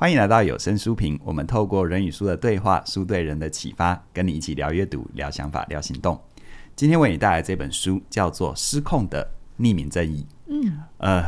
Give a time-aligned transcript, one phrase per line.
[0.00, 6.16] 欢迎来到有声书评，我们透过人与书的对话，书对人的启发，跟你一起聊阅读、聊想法、聊行动。
[6.76, 10.24] 今天为你带来这本书叫做《失控的匿名正义》。
[10.46, 11.24] 嗯，呃，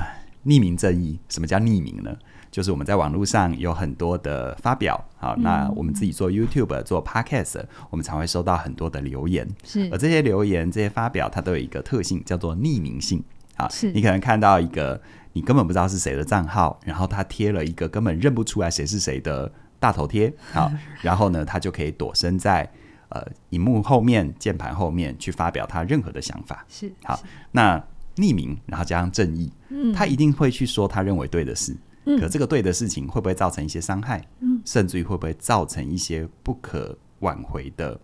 [0.47, 2.17] 匿名正义，什么叫匿名呢？
[2.53, 9.48] 就是我们在网络上有很多的发表，好，那我们自己做 YouTube、做 Podcast，我们常会收到很多的留言。
[9.65, 13.25] 是，而这些留言、这些发表，它都有一个特性，叫做匿名性。
[13.57, 15.02] 啊，是你可能看到一个。
[15.33, 20.70] 你根本不知道是谁的账号，然后他贴了一个根本认不出来谁是谁的大头贴，好，
[21.03, 22.69] 然后呢，他就可以躲身在
[23.11, 26.65] 呃荧幕后面、键盘后面去发表他任何的想法。
[26.69, 27.20] 是，好，
[27.53, 27.79] 那
[28.16, 34.27] 匿名，然后加上正义，嗯，他一定会去说他认为对的事，嗯，可这个对的事情会不会造成一些伤害？
[34.41, 37.98] 嗯，甚至于会不会造成一些不可挽回的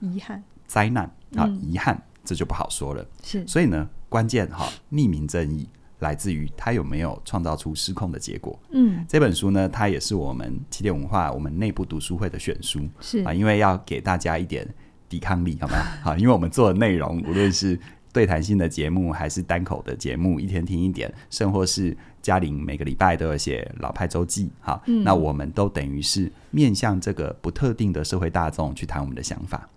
[0.00, 1.04] 遗憾、灾难
[1.36, 1.46] 啊？
[1.62, 3.06] 遗憾，这就不好说了。
[3.22, 5.68] 是，所以呢，关键哈，匿名正义。
[6.02, 8.58] 来自于他有没有创造出失控的结果？
[8.72, 14.68] 嗯，这本书呢，它也是我们起点文化我们内部读书会的选书，是啊，因为要给大家一点
[15.08, 15.76] 抵抗力，好吗？
[16.02, 17.78] 好，因为我们做的内容，无论是
[18.12, 29.68] 对谈性的节目，还是单口的节目，一天听一点，甚或是嘉玲每个礼拜都有写老派周记，好，嗯，那我们都等于是面向这个不特定的社会大众去谈我们的想法，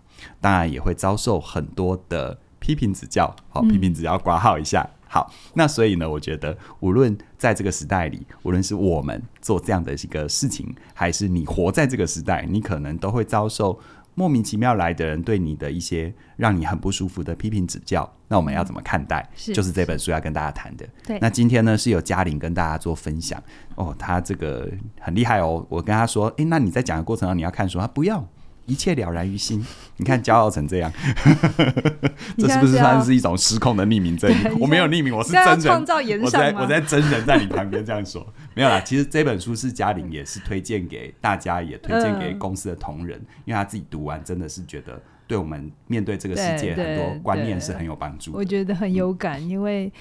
[0.42, 4.82] 当然也会遭受很多的批评指教，好，批评指教挂号一下。
[4.82, 13.80] 嗯好，那所以呢，我觉得无论在这个时代里，无论是我们做这样的一个事情，还是你活在这个时代，你可能都会遭受
[14.16, 18.12] 莫名其妙来的人对你的一些让你很不舒服的批评指教。
[18.28, 19.28] 那我们要怎么看待？
[19.36, 20.86] 是就是这本书要跟大家谈的。
[21.06, 23.42] 对，那今天呢是有嘉玲跟大家做分享
[23.76, 25.66] 哦，他这个很厉害哦。
[25.70, 28.26] 我跟他说，诶，那你在讲的过程中你要看书，他不要。
[28.66, 29.64] 一切了然于心，
[29.98, 30.92] 你看骄傲成这样，
[32.38, 34.36] 这是不是算是一种失控的匿名正义？
[34.60, 38.82] 我没有匿名，我是真人，我在我在真人在你旁边这样说，没有啦。
[38.82, 48.32] 其实这本书是嘉玲也是推荐给大家，也推荐给公司的同仁，因为他自己读完真的是觉得对我们面对这个世界很多观念是很有帮助。
[48.34, 49.94] 我觉得很有感，因为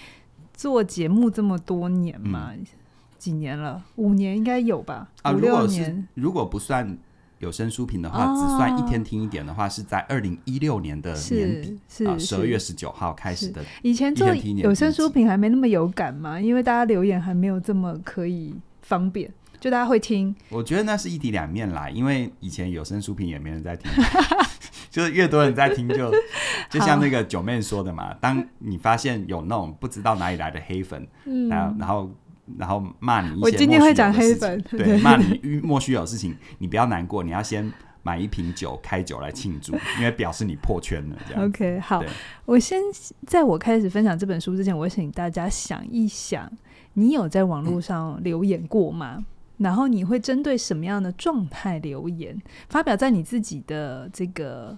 [0.54, 2.52] 做节目这么多年嘛，
[3.18, 5.08] 几年了，五年应该有吧？
[5.20, 6.96] 啊五六年，如果不算。
[7.44, 13.62] 有声书评的话，只算一天听一点的话，是在二零一六年的年底，是啊，十二月十九号开始的。
[13.82, 20.34] 以前做有声书评还没那么有感嘛，因为大家留言还没有这么可以方便，就大家会听。
[20.48, 23.90] 我觉得那是一体两面来，因为以前有声书评也没人在听，
[24.90, 26.10] 就是越多人在听就，
[26.72, 32.10] 就就像那个九妹说的嘛，当你发现有那种不知道哪里来的黑粉，嗯，然后然后。
[32.58, 37.72] 然后骂你一些，我今天会讲黑粉，对，骂你莫须有的事情，你不要难过，你要先
[38.02, 41.16] 买一瓶酒，开酒来庆祝，因为表示你破圈了。
[41.28, 42.02] 这样 OK，好，
[42.44, 42.80] 我先
[43.26, 46.50] 在我开始分享这本书之前，我请大家想一想，
[46.92, 49.16] 你有在网络上留言过吗？
[49.18, 49.24] 嗯、
[49.58, 54.76] 然后你会针对什么样的状态留言，发表在你自己的这个。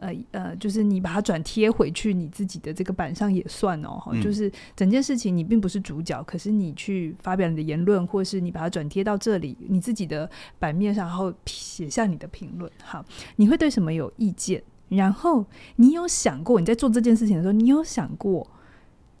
[0.00, 10.28] 呃呃，就是你把它转贴回去你自己的这个版上也算哦，嗯、就是整件事情你并不是主角，可是你去发表你的言论，或是你把它转贴到这里你自己的
[10.58, 13.04] 版面上，然后写下你的评论，好，
[13.36, 14.62] 你会对什么有意见？
[14.88, 15.44] 然后
[15.76, 18.50] 你有想过你在做这件事情的时候，你有想过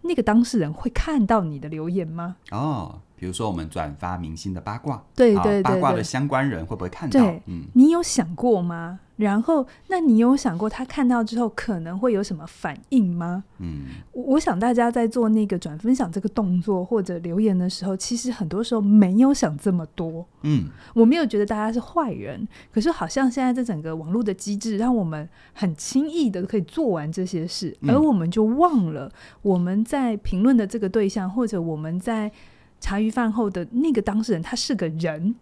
[0.02, 2.36] 那个当事人会看到你的留言吗？
[2.50, 3.00] 哦。
[3.20, 7.20] 比如说，我们转发明星的八卦，对对，对八卦的相关人会不会看到？
[7.20, 8.98] 对，嗯，你有想过吗？
[9.16, 13.44] 然后，那你有想过他看到之后可能会有什么反应吗？
[13.58, 20.26] 嗯，我想大家在做那个转分享这个动作或者留言的时候，其实很多时候没有想这么多。
[20.40, 32.32] 嗯，我没有觉得大家是坏人，可是好像现在这整个网络的机制让我们很轻易的可以做完这些事，嗯，而我们就忘了我们在评论的这个对象，或者我们在。
[32.80, 35.34] 茶余饭后的那个当事人，他是个人，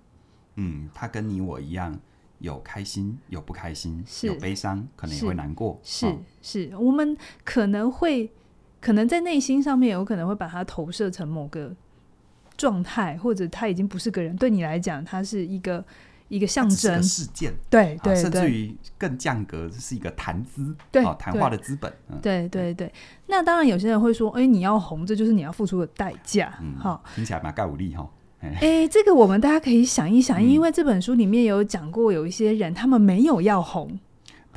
[0.57, 1.99] 嗯，他跟你我一样，
[2.41, 8.31] 有开心，有不开心，有悲伤，可能也会难过，是、哦、是，是，我们可能会，
[8.81, 11.75] 可能在内心上面有可能会把它投射成某个
[12.57, 15.85] 状态，或者他已经不是个人，对你来讲，他是一个。
[16.29, 21.93] 一个象征事件，对对，甚至于更降格，是一个谈资，对谈话的资本。
[22.23, 22.93] 对对对，
[23.27, 26.53] 那当然有些人会说，哎，你要红，这就是你要付出的代价。
[26.79, 28.09] 好，听起来蛮盖武力哈。
[28.41, 33.99] 哎，这个我们大家可以想一想，因为这本书里面有讲过，有一些人他们没有要红。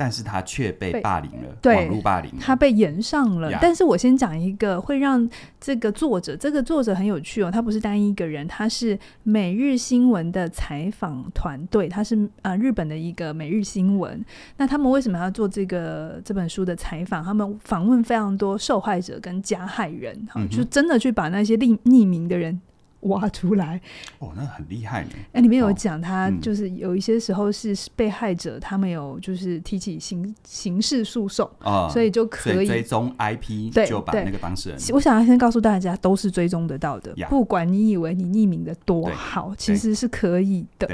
[0.02, 3.52] 但是他却被霸凌了，对，网络霸凌，他被延上了。
[3.52, 3.58] Yeah.
[3.62, 14.20] 但是我先讲一个会让这个作者，这个作者很有趣哦，他不是单一个人，他是每日新闻的采访团队，他是啊、呃、日本的一个每日新闻。
[14.56, 17.22] 那他们为什么要做这个这本书的采访？
[17.22, 22.60] 他们访问非常多受害者跟加害人，哈、嗯，就真的去把那些匿匿名的人
[23.02, 23.80] 挖出来。
[24.18, 25.10] 哦，那很厉害呢。
[25.32, 34.78] 那里面有讲，他就是有一些时候是被害者，他们有就是提起刑刑事诉讼啊，所以就可以追踪 IP，对，就把那个当事人。
[34.92, 40.88] 我想要先告诉大家，都是追踪得到的，不管你以为你匿名的多好，其实是可以的。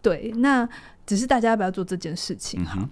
[0.00, 0.68] 对，那
[1.06, 2.88] 只是大家要不要做这件事情哈。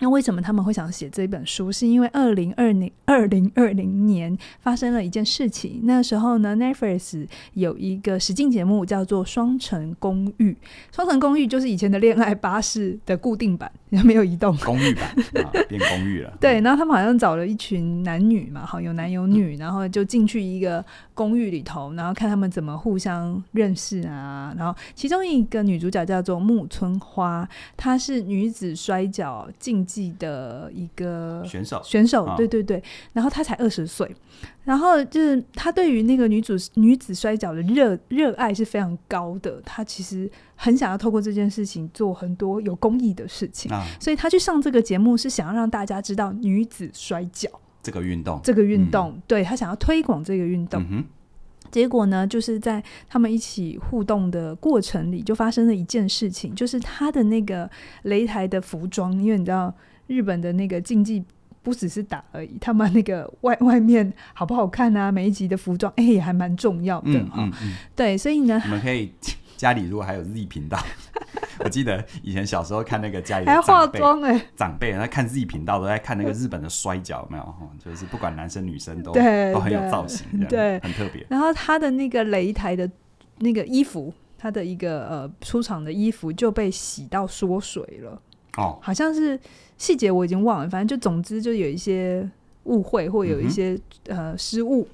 [0.00, 1.72] 那为什么他们会想写这本书？
[1.72, 5.80] 是因为二零二零二零二零年发生了一件事情。
[5.84, 10.52] 那时候呢，Netflix 有一个实境节目叫做《双层公寓》。
[10.94, 13.70] 双层公寓就是以前的恋爱巴士的固定版，
[14.04, 14.56] 没有移动。
[14.58, 15.04] 公寓版
[15.44, 16.32] 啊，变公寓了。
[16.40, 20.84] 对，然后他们好像找了一群男女嘛，好，有男有女，然后就进去一个
[21.14, 24.54] 公寓里头，然后看他们怎么互相认识啊。
[24.56, 32.82] 然后其中一个女主角叫做木村花，她是女子摔跤进记的一个选手，选手，对对对，
[33.14, 34.14] 然后他才二十岁，
[34.64, 47.48] 然后就是他对于那个女主女子摔跤的热热爱是非常高的，他其实很想要透过这件事情做很多有公益的事情，所以他去上这个节目是想要让大家知道女子摔跤
[47.82, 50.84] 这个运动，这个运动，对，他想要推广这个运动。
[51.70, 57.70] 结果呢，就是在他们一起互动的过程里，就发生了一件事情，就是他的那个
[58.04, 59.74] 擂台的服装，因为你知道
[60.06, 61.22] 日本的那个竞技
[61.62, 67.72] 不只是打而已，他们那个外外面好不好看啊，每一集的服装，哎，也还蛮重要的哈、嗯嗯嗯。
[67.94, 69.12] 对，所以呢， 我们可以
[69.58, 70.78] 家里如果还有 Z 频道。
[71.58, 77.54] 我记得以前小时候看那个家里的还化妆哎，长辈在看自己频道都在看那个日本的摔角，有没有？
[77.84, 81.26] 就是不管男生女生都都很有造型，对，很特别。
[81.28, 82.88] 然后他的那个擂台的
[83.38, 88.22] 那个衣服，他的一个呃出场的衣服就被洗到缩水了
[88.56, 89.38] 哦，好像是
[89.76, 92.26] 细节我已经忘了，反正就总之就有一些
[92.64, 93.76] 误会或有一些、
[94.06, 94.86] 嗯、呃失误。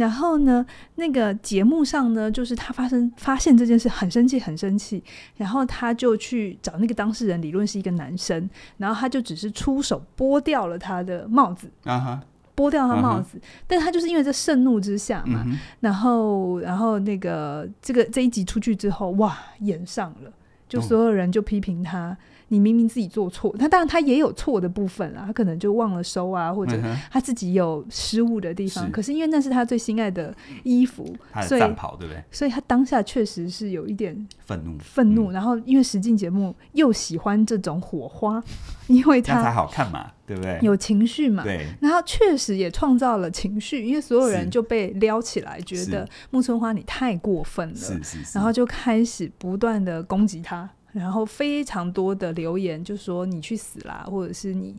[0.00, 0.64] 然后呢，
[0.94, 5.04] 那个节目上呢，就是他发生发现这件事很生气，很生气。
[5.36, 8.48] 然后他就去找那个当事人，理论是一个男生。
[8.78, 12.20] 然后他就只是出手剥掉了他的帽子，啊哈，
[12.56, 13.38] 剥掉他帽子。
[13.66, 15.44] 但他就是因为这盛怒之下嘛，
[15.80, 20.32] 然后然后那个这个这一集出去之后，哇，演上了，
[20.66, 22.16] 就所有人就批评他。
[22.52, 26.76] 你明明自己做错，他当然他也有错的部分啊，他可能就忘了收啊，或者
[27.08, 28.84] 他自己有失误的地方。
[28.84, 31.16] 是，可是因为那是他最心爱的衣服，
[31.46, 32.20] 所以战袍对不对？
[32.32, 34.14] 所以他当下确实是有一点
[34.44, 35.30] 愤怒，愤怒。
[35.30, 38.42] 然后因为实境节目又喜欢这种火花，
[38.88, 40.58] 因为他才好看嘛，对不对？
[40.60, 41.64] 有情绪嘛，对。
[41.80, 50.68] 然后确实也创造了情绪，因为所有人就被撩起来，觉得木村花你太过分了，是是是，然后就开始不断的攻击他。
[50.92, 54.76] 然后非常多的留言就说你去死啦，或者是你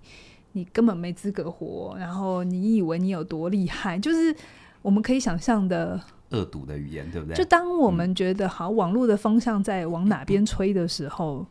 [0.51, 4.35] 你根本没资格活，然后你以为你有多厉害，就是
[4.81, 5.99] 我们可以想象的
[6.31, 7.35] 恶毒的语言，对不对？
[7.35, 11.45] 就当我们觉得好网络的风向在往哪边吹的时候，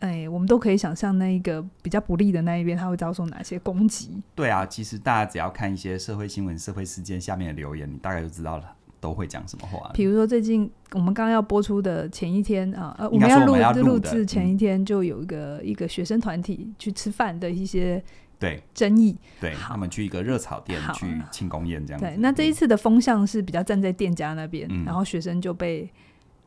[0.00, 4.22] 哎，我们都可以想象那一个比较不利的那一边，他会遭受哪些攻击？
[4.34, 8.76] 对啊，其实大家只要看一些社会新闻、社会事件下面的留言，你大概就知道了。
[9.04, 9.90] 都会讲什么话？
[9.92, 18.02] 比如说最近我们刚刚要播出的前一天啊，呃，我们要录录制前一天就有一个、嗯、一个学生团体去吃饭的一些
[18.38, 22.06] 对争议，对，对他们去一个热炒店去庆功宴这样子。
[22.06, 25.86] 对，那这一次的风向是比较站在店家那边，嗯、然后学生就被。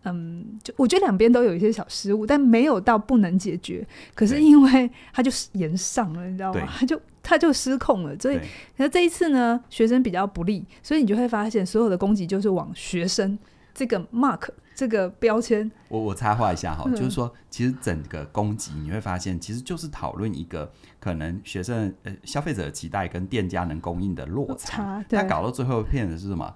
[0.04, 3.86] 嗯，就我觉得两边都有一些小失误，但没有到不能解决。
[4.16, 6.62] 可是因为他就延上了，你知道吗？
[6.80, 8.18] 他就他就失控了。
[8.18, 8.40] 所以，
[8.78, 13.38] 那这一次呢，学生比较不利，所以你就会发现所有的攻击就是往学生
[13.74, 15.70] 这个 mark 这个标签。
[15.90, 25.04] 我我插话一下哈、嗯，就是说，其实整个攻击你会发现，其实就是讨论一个可能学生呃消费者的期待跟店家能供应的落差。
[25.10, 26.56] 他搞到最后骗的是什么？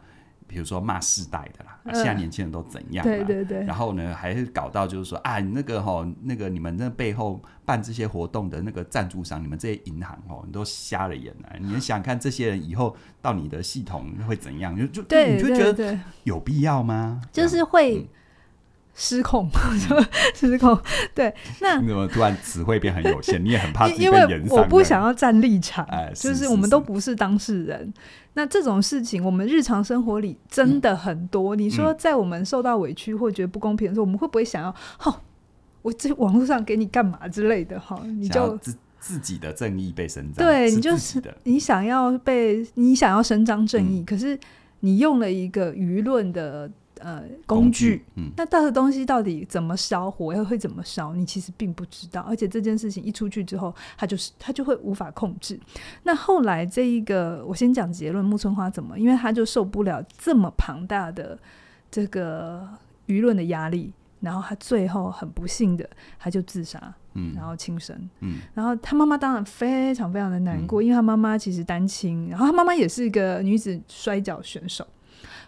[0.51, 3.07] 比如说骂世代的啦，现在年轻人都怎样、嗯？
[3.07, 3.63] 对对对。
[3.63, 11.49] 然后呢，还是搞到就是说啊，那个哈，那个你们那背后办这些活动的那个赞助商，你们这些银行哦，你都瞎了眼了。
[11.57, 14.77] 你们想看这些人以后到你的系统会怎样？
[14.77, 17.21] 就就对，你就觉得有必要吗？
[17.31, 18.05] 就是会
[18.93, 20.05] 失控，嗯、
[20.35, 20.77] 失控。
[21.15, 23.43] 对，那 你怎么突然词汇变很有限？
[23.43, 27.93] 你也很怕自己被炎上，因为我不想要站立场，哎，就是我们都不是当事人。
[28.33, 31.55] 那这种事情，我们日常生活里真的很多。
[31.55, 35.19] 嗯、你说，在我们受到委屈或觉得不公平的时候，嗯、我们会不会想要，哈、哦，
[35.81, 37.79] 我这网络上给你干嘛之类的？
[37.79, 44.39] 哈，你就自自己的正义被伸张，对，你就是你想要被你想要伸张正义、嗯，可是
[44.81, 46.69] 你用了一个舆论的。
[47.01, 51.13] 呃，工具，嗯，那到的东西到底怎么烧，火又会怎么烧？
[51.13, 55.59] 你其实并不知道，而且这件事情一出去之后，它就是它就会无法控制。
[56.03, 58.97] 那后来这一个，我先讲结论，木村花怎么？
[58.97, 61.37] 因为他就受不了这么庞大的
[61.89, 62.67] 这个
[63.07, 65.89] 舆论的压力，然后他最后很不幸的，
[66.19, 74.85] 他就自杀，嗯，然后轻生，嗯，然后他妈妈当然非常非常的难过，嗯、因为他妈妈其实单亲，然后他妈妈也是一个女子摔跤选手，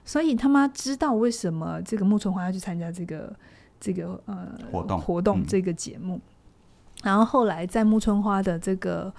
[0.06, 3.34] 所以他妈知道为什么这个木村花要去参加这个
[3.80, 6.22] 这个呃活动活动这个节目，嗯、
[7.04, 9.14] 然后后来在木村花的这个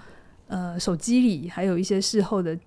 [0.47, 2.57] 呃手机里，还有一些事后的。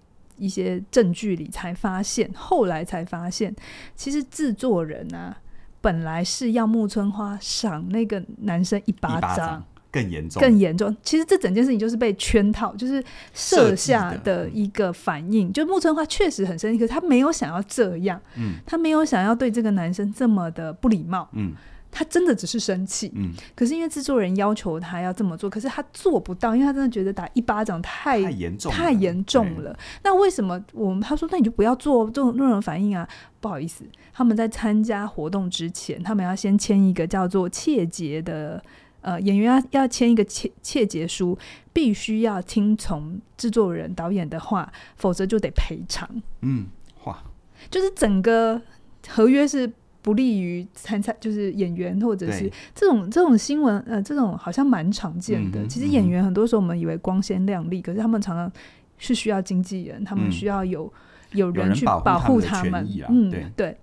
[0.41, 3.53] 一些证据里才发现，后来才发现，
[3.97, 5.37] 其实制作人啊，
[5.81, 10.95] 本来是要木村花赏那个男生一巴掌，巴掌更严重，更严重。
[11.03, 13.03] 其实这整件事情就是被圈套，就是
[13.33, 15.53] 设下的一个反应。
[15.53, 21.55] 就木村花确实很生气，可是他没有想要这样，嗯，他没有想要对这个男生这么的不礼貌，嗯。
[21.91, 29.75] 他真的只是生气，嗯，可是因为制作人要求他要这么做，可是他做不到，因为他真的觉得打一巴掌太太严重太严重了。
[30.05, 33.09] 那为什么我们他说，那你就不要做这种任何反应啊？
[33.41, 38.63] 不好意思，他们在参加活动之前，他们要先签一个叫做切结的，
[39.01, 41.37] 呃，演员要要签一个切切结书，
[41.73, 46.09] 必须要听从制作人导演的话，否则就得赔偿。
[46.43, 46.67] 嗯，
[47.05, 47.23] 哇，
[47.71, 48.61] 就是整个
[49.09, 49.71] 合约是。
[50.01, 55.61] 不利于参赛，就是演员或者是这种这种新闻，呃，这种好像蛮常见的。
[55.61, 58.51] 嗯、其实演员很多时候我们以为光鲜亮丽，嗯、可是他们常常
[58.97, 60.91] 是需要经纪人，他们需要有、
[61.33, 62.73] 嗯、有人去保护他们。
[62.73, 63.77] 他们嗯，对对。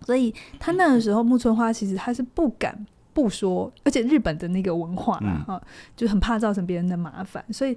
[0.00, 2.84] 所以他那个时候木村花其实他是不敢
[3.14, 5.60] 不说，而且日本的那个文化啊，嗯、
[5.96, 7.74] 就很怕造成别人的麻烦，所以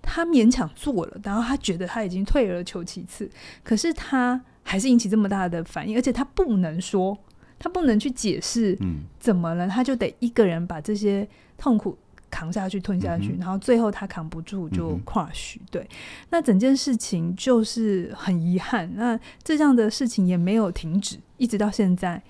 [0.00, 1.20] 他勉强做了。
[1.22, 3.30] 然后他觉得他已经退而求其次，
[3.62, 4.40] 可是他。
[4.68, 7.16] 还是引起这么大的反应，而且他不能说，
[7.56, 8.76] 他不能去解释，
[9.20, 11.24] 怎么了，嗯、他就得一个人把这些
[11.56, 11.96] 痛苦
[12.28, 15.54] 扛下去、吞下去，嗯、然后最后他扛不住就 crash。
[15.70, 15.88] 对，
[16.30, 22.20] 那整件事情就是很遗憾，那这样的事情也没有停止，一直到现在，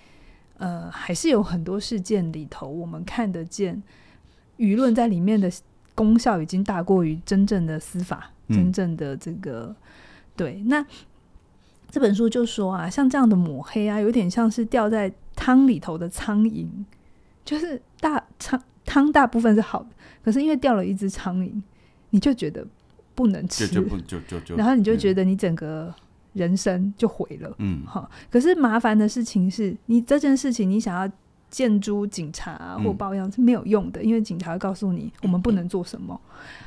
[0.59, 3.83] 呃，还是有很多事件里头，我们看得见
[4.59, 5.51] 舆论在里面的
[5.95, 9.75] 功效已经大过于真正的司法，嗯、真正的这个
[10.37, 10.85] 对那。
[11.89, 16.67] 这本书就说啊，像这样的抹黑啊，有点像是掉在汤里头的苍蝇，
[17.45, 19.89] 就是大汤汤大部分是好的，
[20.23, 21.63] 可是因为掉了一只苍蝇，
[22.11, 22.67] 你就觉得
[23.15, 25.95] 不能吃，就就就就就，然后你就觉得你整个
[26.37, 28.09] 人生就毁了，嗯，好。
[28.31, 31.13] 可是麻烦的事情是你这件事情，你想要
[31.51, 36.21] 见诸警察或报案是没有用的，嗯、因为警察会告诉你我们不能做什么。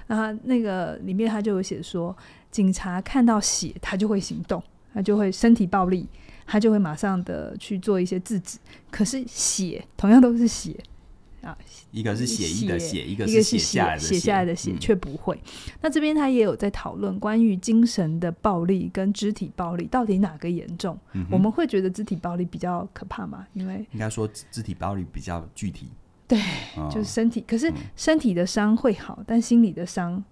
[0.07, 2.15] 然后那个里面他就有写说，
[2.51, 4.61] 警察看到血他就会行动。
[4.91, 6.09] 他就会身体暴力，
[6.47, 8.57] 他就会马上的去做一些制止。
[8.89, 10.75] 可是血同样都是血
[11.41, 11.58] 啊，
[11.91, 15.36] 一个是写意的写，一个是写下来的写下来的写，却不会。
[15.36, 20.98] 嗯、那这边他也有在讨论关于精神的暴力跟肢体暴力到底哪个严重？
[21.13, 23.48] 嗯、我们会觉得肢体暴力比较可怕吗？
[23.53, 25.88] 因为应该说肢体暴力比较具体，
[26.27, 26.39] 对，
[26.75, 27.43] 哦、就是身体。
[27.48, 30.24] 可是身体的伤会好，嗯、但心理的伤。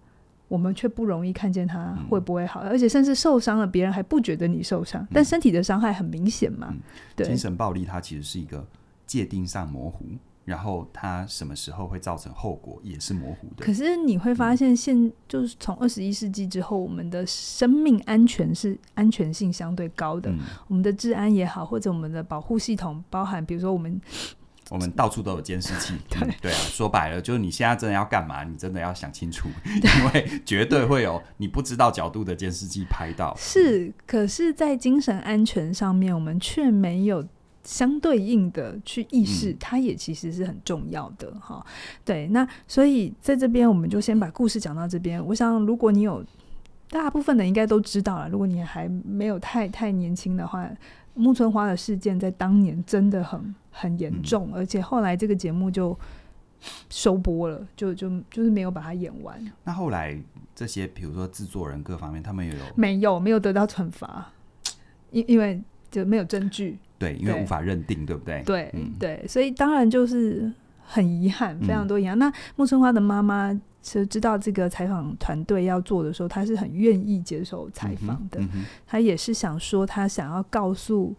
[0.50, 6.70] 我们却不容易看见他会不会好，嗯、而且甚至受伤了，别人还不觉得你受伤，嗯、但身体的伤害很明显嘛。
[6.72, 6.80] 嗯、
[7.18, 8.66] 对，精神暴力它其实是一个
[9.06, 10.06] 界定上模糊，
[10.48, 13.66] 然后它什么时候会造成后果也是模糊的。
[13.66, 20.40] 可是你会发现现，现就是从二十一世纪之后，我们的生命安全是安全性相对高的，嗯、
[20.70, 24.00] 我们的治安也好，或者我们的保护系统，包含比如说我们。
[24.70, 33.34] 我们到处都有监视器， 对、嗯、对啊，说白了就是你现在真的要干嘛，你真的要想清楚， 因为绝对会有你不知道角度的监视器拍到。
[33.38, 37.26] 是，可是，在精神安全上面，我们却没有
[37.68, 41.62] 相对应的去意识，嗯、它也其实是很重要的哈。
[42.06, 45.24] 对，那所以在这边，我们就先把故事讲到这边。
[45.26, 46.24] 我想，如果你有
[46.90, 50.68] 大部分的应该都知道了，如果你还没有太太年轻的话。
[51.20, 55.98] 木村花的事件在当年真的很很严重，嗯、而且后来这个节目就
[56.92, 59.36] 收播了，就就就是没有把它演完。
[59.64, 60.16] 那后来
[60.54, 64.32] 这些，比如说制作人各方面，他们也有没有没有得到惩罚？
[65.10, 65.60] 因因为
[65.90, 68.44] 就没有证据，对，因为无法认定，对，对不对？
[68.44, 70.52] 对、嗯、对，所以当然就是
[70.84, 72.18] 很遗憾，非常多遗憾。
[72.18, 73.60] 嗯、那木村花的妈妈。
[73.80, 78.38] 其实知道这个采访团队要做的时候，她是很愿意接受采访的。
[78.42, 81.16] 嗯嗯、他也是想说，他想要告诉，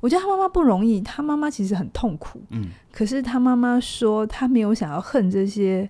[0.00, 2.42] 我觉得他妈妈不容易，他妈妈其实很痛苦。
[2.48, 5.88] 嗯，可是他妈妈说，他没有想要恨这些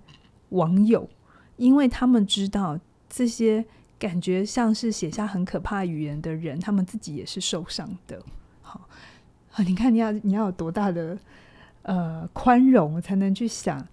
[0.51, 1.09] 网友，
[1.57, 3.65] 因为他们知道这些
[3.99, 8.23] 感觉像是写下很可怕语言的人，他们自己也是受伤的。
[9.61, 11.19] 好，你看你要你要有多大的
[11.83, 13.87] 呃宽容，才能去想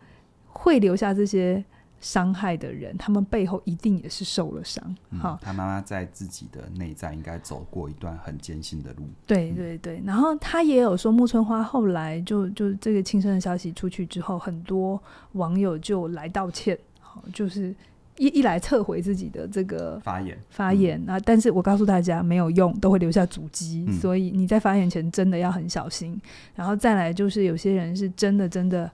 [0.48, 1.64] 会留下这些。
[2.00, 4.84] 伤害的人，他们背后一定也是受了伤。
[5.20, 9.04] 好、嗯，他妈妈在自己的内在应该走过一段很艰辛的路。
[9.26, 17.76] 对对对，然后他也有说，木村花后来就就这个轻生的消息出去之后，很多网友就来道歉，好，就是
[18.18, 26.20] 一一来撤回自己的这个发言发言啊，但是我告诉大家没有用，都会留下足迹，嗯、所以你在发言前真的要很小心。
[26.56, 28.90] 然后再来就是有些人是真的真的。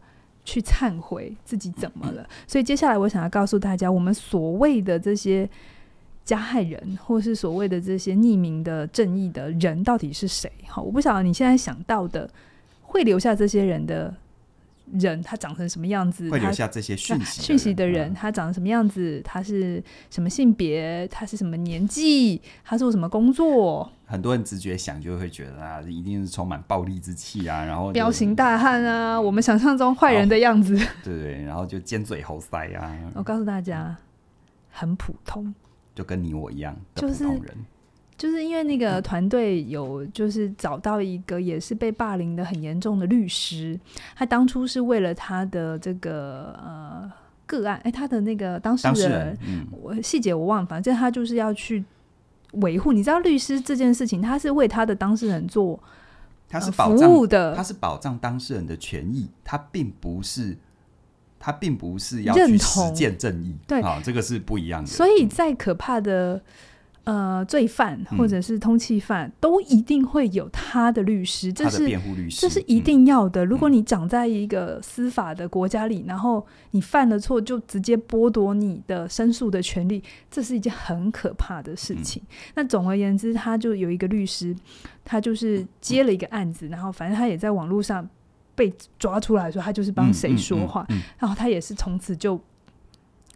[0.46, 2.28] 去忏悔自己怎么了？
[2.46, 5.50] 所以接下来我想要告诉大家，我们所谓的这些
[6.26, 10.52] 加害人，或是所谓的这些匿名的正义的人，到底是谁？
[10.68, 12.30] 好，我不晓得你现在想到的
[12.82, 14.14] 会留下这些人的。
[14.92, 16.30] 人他长成什么样子？
[16.30, 19.22] 会留下这些讯息讯息的人，他长什么样子？
[19.24, 21.08] 他是什么性别？
[21.08, 22.42] 他是什么年纪？
[22.64, 23.92] 他做什么工作？
[24.06, 30.76] 很多人直觉想就会觉得啊，一定是充满暴力之气啊，然后彪形大汉啊，我们想象中坏人的样子。
[31.04, 32.96] 对对，然后就尖嘴猴腮啊。
[33.16, 33.96] 我告诉大家，
[34.70, 35.54] 很普通，
[35.96, 37.42] 就跟你我一样的普通人。
[37.42, 37.58] 就是
[38.16, 43.78] 就是因为那个团队有就是找到一个也是被霸凌的很严重的律师，
[44.16, 47.12] 他当初是为了他的这个呃
[47.48, 51.84] 个案，哎，他的那个当事人，人嗯、我细节我忘了，反正他就是要去
[52.54, 52.94] 维护。
[52.94, 55.82] 你知道律师这件事情，他是为他的当事人做，
[56.48, 60.56] 他是保障、呃、服务的，他是保障当事人的权益，他并不是
[61.40, 64.88] 他并不是要去实践正义，对啊，这个是不一样的。
[64.88, 66.40] 所以在可怕的。
[67.06, 73.44] 呃，罪犯或者是通缉犯，嗯、都一定会有他的律师，这是辩护律师，这是一定要的。
[73.44, 82.24] 嗯、如果你长在一个司法的国家里，嗯、然后你犯了错，就直接剥夺你的申诉的权利，这是一件很可怕的事情。
[82.24, 84.56] 嗯、那总而言之，他就有一个律师，
[85.04, 88.08] 他就是接了一个案子，嗯、然后反正他也在网络上
[88.56, 90.88] 被抓出来说，他就是帮谁说话，
[91.20, 92.40] 然后他也是从此就。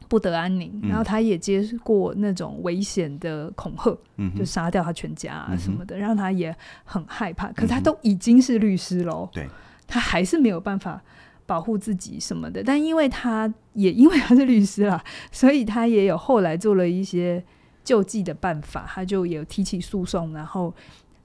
[0.07, 7.51] 不得安宁，然后他也接过那种危险的恐吓，嗯、就杀掉他全家啊什么的，嗯、让他也很害怕。
[7.51, 9.49] 可是他都已经是律师喽，对、嗯，
[9.85, 11.01] 他还是没有办法
[11.45, 12.63] 保护自己什么的。
[12.63, 17.43] 但因为他也因为他是律师啦， 所以他也有后来做了一些
[17.83, 20.73] 救济的办法，他就有提起诉讼，然后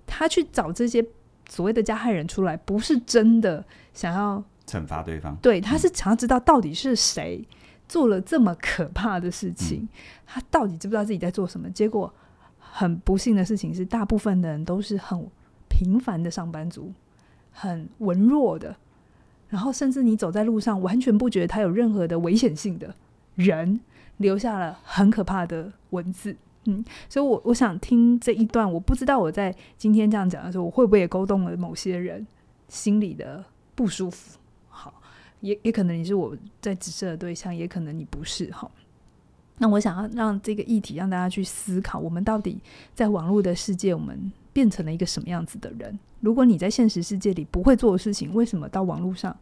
[0.07, 1.05] 他去找这些
[1.49, 7.47] 所谓的加害人出来，不是真的想要惩罚对方，对，他是想要知道到底是谁。
[7.93, 9.89] 做了这么可怕的事情，嗯、
[10.25, 11.69] 他到底知不知道自己在做什么？
[11.69, 12.11] 结果
[12.59, 15.29] 很不幸的事情是，大部分的人都是很
[15.69, 16.91] 平凡的上班族，
[17.51, 18.75] 很文弱的，
[19.51, 22.95] 然后甚至你走在路上，完全不觉得他有任何的危险性的
[23.35, 23.79] 人，
[24.17, 26.35] 留下了很可怕的文字。
[26.65, 32.27] 嗯，所以我我想听这一段，我不知道我在今天这样讲的时候，我会不会也勾动了某些人
[32.69, 34.39] 心里的不舒服。
[35.43, 38.69] 也也可能你是我在指涉的对象，也可能你不是哈。
[39.59, 42.59] 那我想要让这个议题让大家去思考：我们到底
[42.95, 45.97] 在网络的世界，我们变成了一个什么样子的人？
[46.21, 49.37] 如果你在现实世界里不会做的事情，为什么到网络上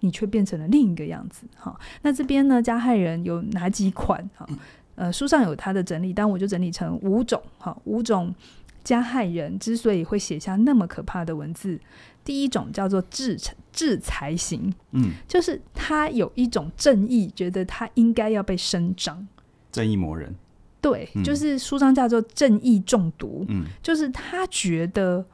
[0.00, 1.46] 你却变成了另一个样子？
[1.56, 4.28] 哈，那这边呢，加害人有哪几款？
[4.34, 4.46] 哈，
[4.94, 7.40] 呃，书上有他的整理，但我就整理成五种。
[7.58, 8.34] 哈，五种
[8.82, 11.78] 加害人之所以会写下那么可怕的文字。
[12.24, 19.26] 第一种叫做制裁制裁型，嗯，就是他有一种正义，觉得他应该要被伸张，
[19.72, 20.32] 正义魔人，
[20.80, 25.26] 对，嗯、就是书上叫做正义中毒，嗯，就是他觉得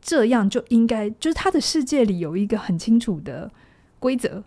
[0.00, 3.52] 这样就应该，就是他的世界里有一个很清楚的
[3.98, 4.42] 规则。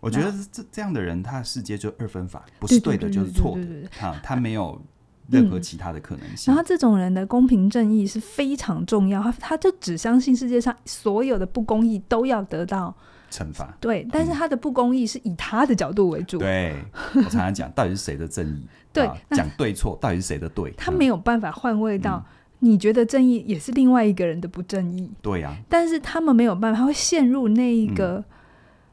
[0.00, 4.82] 我觉得这这样的人，他的世界就二分法，不是对的就是错的，啊，他没有。
[5.30, 12.94] 任何其他的可能性，嗯，然后这种人的公平正义是非常重要，他他就只相信世界上所有的不公义都要得到
[13.30, 13.76] 惩罚。
[13.80, 16.38] 对，但是他的不公义是以他的角度为主。
[16.38, 16.74] 对，
[17.14, 18.66] 我常常讲，到底是谁的正义？
[18.92, 20.72] 对，讲对错，到底是谁的对？
[20.76, 22.24] 他没有办法换位到
[22.58, 25.10] 你觉得正义也是另外一个人的不正义。
[25.22, 28.24] 对呀，但是他们没有办法，他会陷入那一个。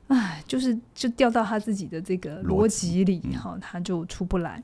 [0.07, 4.63] 哎，就是就掉到他自己的这个逻辑里，哈、嗯，他就出不来。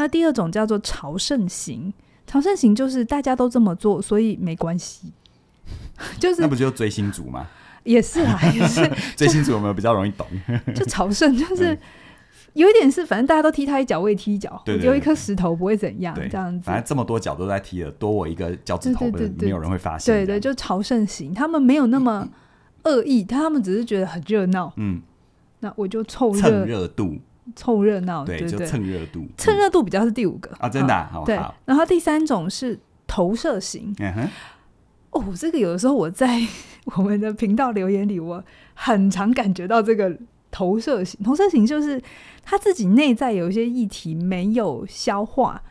[0.00, 1.92] 那第二种叫做朝圣型，
[2.26, 5.12] 朝圣型就是大家都这么做，所以没关系。
[6.18, 7.46] 就是那不就追星族吗？
[7.84, 10.26] 也是啊，也是 追星族有没有比较容易懂？
[10.74, 11.78] 就朝圣，就 是
[12.54, 16.64] 有一点是，反正大家都踢他一脚，我也踢一脚，丢一颗石头不会怎样，这样子。
[16.64, 19.04] 反正这么多脚都在踢了，多我一个脚趾头，
[19.38, 20.14] 没有人会发现。
[20.14, 22.28] 对对，就朝圣型，他们没有那么。
[22.84, 24.72] 恶意，他们只是觉得很热闹。
[24.76, 25.02] 嗯，
[25.58, 27.18] 那我就凑热蹭热度，
[27.56, 29.26] 凑热闹，对，就蹭热度。
[29.36, 31.24] 蹭热度比较是第五个啊，真的好。
[31.24, 33.94] 对，然后第三种是投射型。
[33.98, 34.28] 嗯哼，
[35.10, 36.40] 哦，这个有的时候我在
[36.96, 38.42] 我们的频道留言里，我
[38.74, 40.16] 很常感觉到这个
[40.50, 41.20] 投射型。
[41.22, 42.00] 投射型就是
[42.42, 45.62] 他自己内在有一些议题没有消化，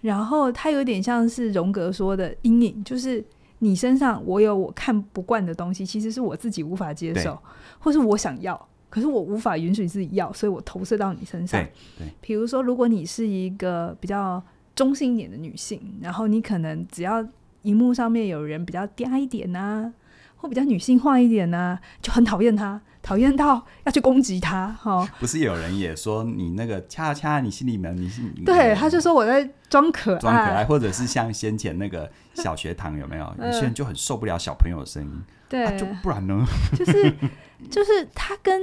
[0.00, 3.24] 然后他有点像是荣格说的阴影，就是
[3.60, 7.38] 你身上我有我看不惯的东西，其实是我自己无法接受，
[7.78, 11.62] 或是我想要，可是我无法允许自己要，所以我投射到你身上。
[11.98, 14.42] 对，比如说，如果你是一个比较
[14.74, 17.22] 中性一点的女性，然后你可能只要
[17.60, 19.92] 荧幕上面有人比较嗲一点啊，
[20.36, 24.68] 或比较女性化一点啊，就很讨厌他，讨厌到要去攻击他。
[24.80, 33.34] 哈，不是有人也说你那个恰恰你心里面，你是对，他就说我在装可爱，装可爱，或者是像先前那个小学堂有没有？
[33.44, 36.44] 有些人就很受不了小朋友的声音，对、啊，就不然呢？
[36.76, 37.12] 就是
[37.70, 38.60] 就是他跟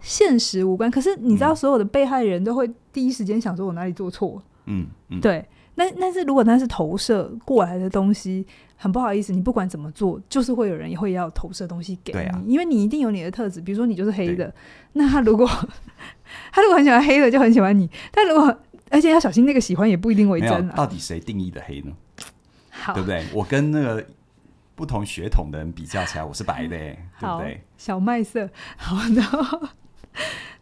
[0.00, 5.44] 现实无关，可是你知道，所有的被害人都会第一时间想说我哪里做错，嗯，嗯，对。
[5.78, 8.46] 那但是如果那是投射过来的东西，
[8.76, 14.50] 很不好意思，你不管怎么做，就是会有人也会要投射东西给你，啊、因为你一定有你的特质，比如说你就是黑的，
[14.94, 15.46] 那他如果
[16.50, 20.74] 他如果很喜欢黑的，就很喜欢你，但如果而且要小心那个喜欢也不一定为真啊。
[20.74, 21.92] 到底谁定义的黑呢？
[22.70, 23.22] 好，对不对？
[23.34, 24.02] 我跟那个
[24.76, 26.70] 不同血统的人比较起来，我是白的，
[27.18, 27.60] 对不对？
[27.76, 29.20] 小麦色， 好的。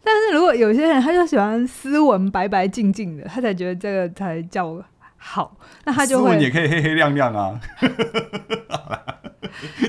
[0.03, 4.83] 但是如果有些人他就喜欢斯文、白白净净的，他才觉得这个才叫。
[5.17, 7.59] 好，那他就会也可以黑黑亮亮啊，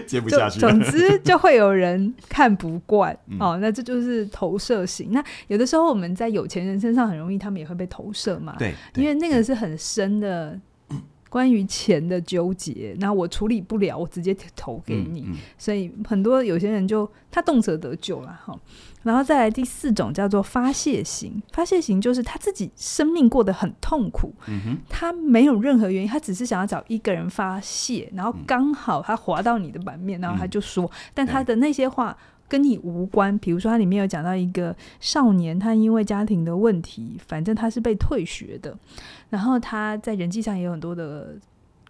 [0.07, 0.59] 接不下去。
[0.59, 5.13] 总之就会有人看不惯、 嗯、哦，那这就是投射型。
[5.13, 8.55] 那有的时候我们在有钱人身上很容易，他们也会被投射嘛。
[8.59, 10.59] 对，因为那个是很深的
[11.37, 15.21] 关于钱的纠结，那我处理不了，我直接投给你。
[15.21, 18.59] 嗯嗯、所以很多有些人就他动辄得咎了哈。
[19.03, 24.33] 然后再来第四种叫做发泄型，发泄型就是他自己生命过得很痛苦，
[24.89, 32.17] 他没有任何原因，他只是想要找一个人发泄，然后刚好他滑到你的版面，然后他就说，嗯、但他的那些话
[32.49, 33.35] 跟你无关。
[33.35, 38.77] 嗯、比如说，他里面有讲到一个少年，他因为家庭的问题，反正他是被退学的，
[39.31, 41.37] 然后他在人际上也有很多的。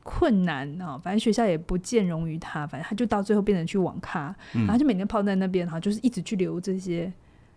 [0.08, 7.12] 困难啊，反正学校也不见容于他，反正他就到最后变成去网咖，嗯、然后就每天泡在那边，哈，就是一直去留这些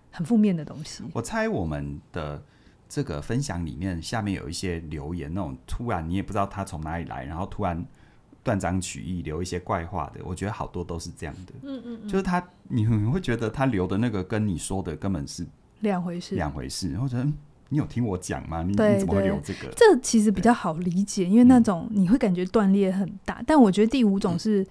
[0.10, 1.04] 很负面的东西。
[1.13, 2.42] 我猜我们的
[2.88, 7.86] 这个分享里面，下面有一些留言，那种突然你也不知道他从哪里来，然后突然
[8.42, 11.54] 断章取义留一些怪话的，我觉得好多都是这样的。
[11.62, 15.46] 嗯嗯，嗯就是他，你你会觉得他留的那个跟你说的根本是
[15.82, 17.24] 两回事，两回事，或者。
[17.69, 18.63] 你有听我讲吗？
[18.63, 19.71] 你对你怎么会留这个？
[19.75, 23.36] 这其实比较好理解，因为那种你会感觉断裂很大。
[23.36, 24.65] 嗯、但我觉得第五种是，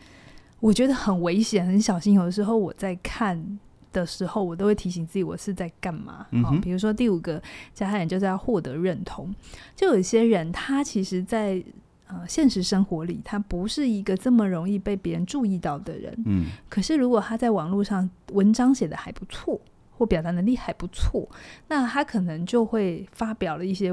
[0.61, 2.15] 我觉得很危险、很小心。
[2.15, 3.59] 有的时候我在看
[3.93, 6.27] 的时候，我都会提醒自己，我是在干嘛？
[6.33, 7.41] 嗯、哼比如说第五个
[7.73, 9.33] 加害人就是要获得认同。
[9.77, 11.65] 就有些人，他其实在，在
[12.09, 16.13] 呃现实生活里，他不是一个这么容易被别人注意到的人。
[16.27, 16.47] 嗯。
[16.69, 19.61] 可是如果他在网络上文章写的还不错。
[19.99, 21.29] 或表达能力还不错，
[21.67, 23.93] 那他可能就会发表了一些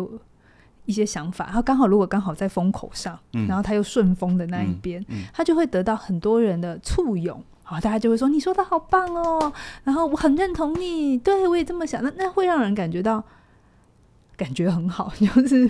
[0.85, 1.49] 一些想法。
[1.51, 7.43] 他刚好如果刚好在风口上，嗯、然后他又顺风的那一边，嗯嗯、他就会得到很多人的簇拥。
[7.63, 9.51] 好，大家就会说你说的好棒哦，
[9.83, 12.03] 然后我很认同你，对我也这么想。
[12.03, 13.23] 那那会让人感觉到
[14.37, 15.67] 感觉很好， 就是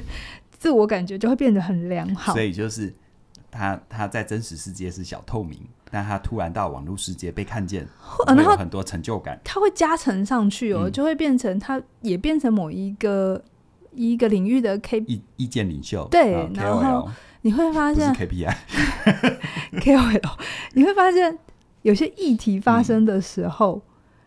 [0.52, 2.34] 自我感觉就会变得很良好。
[2.34, 2.94] 所以就是
[3.50, 5.58] 他他在真实世界是小透明。
[5.96, 9.40] 但他突然到网络世界被看见，会有很多成就感。
[9.46, 13.42] 他会加成上去哦，嗯、就会变成他也变成某一个
[13.94, 16.06] 一个领域的 K 意意见领袖。
[16.12, 17.10] 对，啊、然后
[17.44, 18.54] 你会发现 KPI
[19.80, 20.32] KOL，
[20.74, 21.40] 你会发现
[21.84, 23.82] 有些议题发生的时候，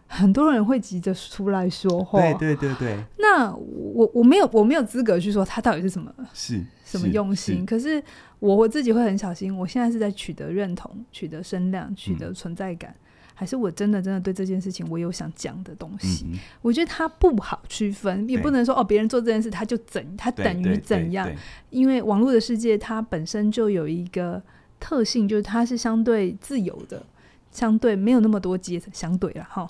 [0.09, 2.19] 嗯、很多人会急着出来说话。
[2.19, 2.99] 对对对对。
[3.19, 8.03] 那我我没有我没有资格去说他到底是什么是什么用心，可是。
[8.41, 9.53] 我我自己会很小心。
[9.59, 13.03] 我现在是在取得认同、取得声量、取得存在感，嗯、
[13.35, 16.25] 还是我真的真的对这件事情我有想讲的东西？
[16.31, 21.29] 嗯、我觉得它不好区分，也不能说哦，别人做这件事他就怎，他等于怎样？
[21.71, 24.41] 因为网络的世界它本身就有一个
[24.79, 27.05] 特性，就是它是相对自由的，
[27.51, 29.69] 相对没有那么多阶层，相对了哈。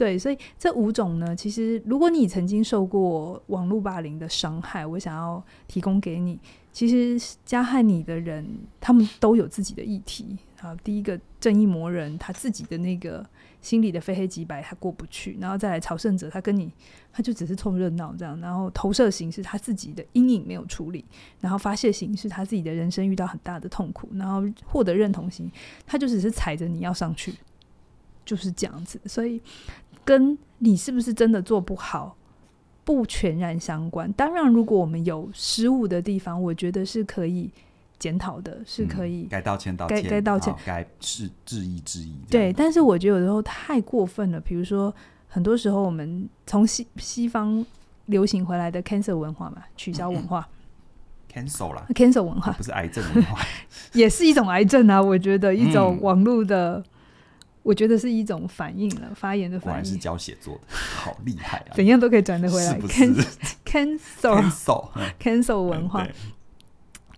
[0.00, 6.40] 对，所以这五种呢，其实如果你曾经受过网络霸凌的伤害，我想要提供给你。
[6.72, 8.46] 其实加害你的人，
[8.80, 10.74] 他们都有自己的议题啊。
[10.82, 13.22] 第一个正义魔人，他自己的那个
[13.60, 15.36] 心里的非黑即白，他过不去。
[15.38, 16.72] 然后再来朝圣者，他跟你，
[17.12, 18.40] 他就只是凑热闹这样。
[18.40, 21.04] 然后投射型是他自己的阴影没有处理，
[21.40, 25.52] 然后发泄型是他自己的人生遇到很大的痛苦，然后获得认同型，
[25.84, 27.34] 他就只是踩着你要上去，
[28.30, 29.00] 就是这样子。
[29.06, 29.42] 所以
[30.04, 32.16] 跟你是不是真的做不好，
[32.84, 34.12] 不全然相关。
[34.12, 37.50] 当然，如果我们有失误的地方，我觉得是可以
[37.98, 42.14] 检讨的，是可以该、嗯、道歉道歉，该道歉，该是质疑、质疑。
[42.30, 44.38] 对，但是我觉得有时候太过分了。
[44.38, 44.94] 比如说，
[45.26, 47.66] 很多时候我们从西西方
[48.06, 50.46] 流行回来的 cancel 文化嘛，取消文化。
[50.48, 50.56] 嗯
[51.32, 53.38] cancel 啦，cancel 文化不是癌症文化，
[53.94, 55.00] 也是一种癌症啊！
[55.00, 56.84] 我觉得一种网络的、嗯，
[57.62, 59.72] 我觉得是一种反应了，发言的反应。
[59.72, 61.74] 果然是教写作的， 好厉害啊！
[61.74, 62.78] 怎样都可以转得回来。
[62.88, 66.06] cancel，cancel，cancel cancel 文化。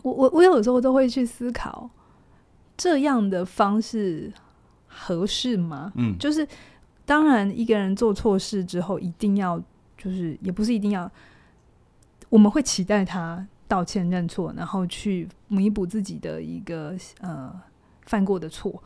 [0.03, 1.89] 我我我有时候都会去思考，
[2.77, 4.33] 这样的方式
[4.87, 5.93] 合适吗？
[5.95, 6.47] 嗯，就是
[7.05, 9.63] 当然，一个人做错事之后，一定要
[9.97, 11.09] 就是也不是一定要，
[12.29, 13.47] 我们会期待他。
[13.69, 17.51] 道歉认错，然后去弥补自己的一个呃
[18.05, 18.83] 犯过的错。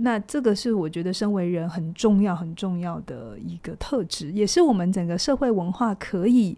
[0.00, 6.56] 那这个是我觉得身为人很重要很重要的一个特质，也是我们整个社会文化可以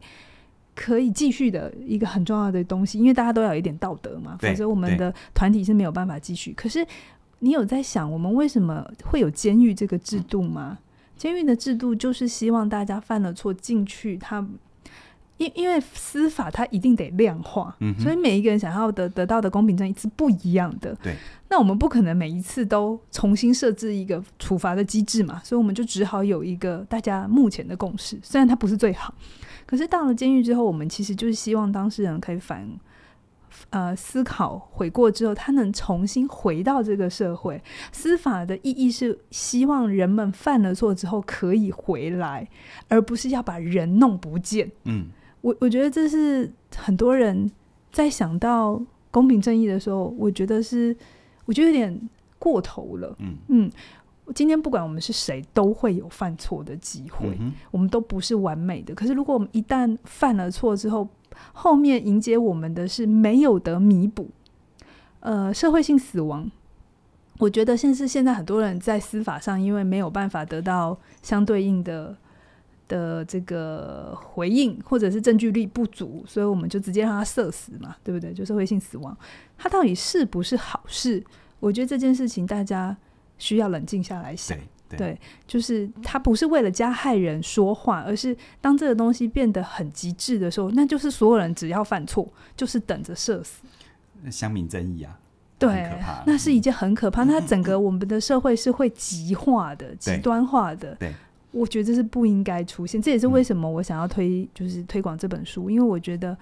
[0.75, 2.99] 可以继续的一个很重要的东西。
[2.99, 6.53] 因为大家都要有一点道德嘛，否则我们的团体是没有办法继续。
[6.53, 6.87] 可是
[7.39, 10.79] 你有在想，我们为什么会有监狱这个制度吗？
[11.17, 14.47] 监狱的制度就是希望大家犯了错进去，他。
[15.41, 20.95] 因因为司法它一定得量化，嗯，所以每一个人想要得得到的公平正义是不一样的。
[21.03, 21.17] 对，
[21.49, 29.15] 那我们不可能每一次都重新设置一个处罚的机制嘛，所以我们就只好有一个大家目前的共识，虽然它不是最好，
[29.65, 32.69] 可是到了监狱之后，我们其实就是希望当事人可以反
[33.71, 37.59] 呃思考悔过之后，他能重新回到这个社会。
[37.93, 42.47] 司法的意义是希望人们犯了错之后可以回来，
[42.89, 44.71] 而不是要把人弄不见。
[44.85, 45.07] 嗯。
[45.43, 47.51] 我我觉得这是很多人
[47.91, 50.95] 在想到公平正义的时候，我觉得是
[51.47, 53.17] 我觉得有点过头了。
[53.19, 53.71] 嗯嗯，
[54.35, 58.95] 今天不管我们是谁，都会有犯错的机会，嗯，我们都不是完美的。
[58.95, 61.09] 可是如果我们一旦犯了错之后，
[61.53, 64.29] 后面迎接我们的是没有得弥补，
[65.21, 66.51] 呃，社会性死亡。
[67.39, 72.17] 我觉得现是现在很多人在司法上，因为没有办法得到相对应的。
[72.91, 78.35] 的这个回应，或者是证据力不足，所以我们就直接让他射死嘛，对不对？
[78.35, 79.17] 就社会性死亡，
[79.57, 81.25] 它到底是不是好事？
[81.61, 82.97] 我觉得这件事情大家
[83.39, 84.59] 需要冷静下来想。
[84.99, 93.63] 对，就是他不是为了加害人说话，而是当这个东西变得很极致的时候，那就是所有人只要犯错，就是等着射死。
[94.29, 95.17] 乡民正义啊，
[95.61, 95.93] 对，
[96.27, 97.23] 那是一件很可怕。
[97.23, 100.97] 那整个 我们的社会是会极化的、极端化的。
[100.97, 101.15] 对。
[101.53, 106.37] 对我觉得这是不应该出现，这也是为什么我想要推，就是推广这本书，因为我觉得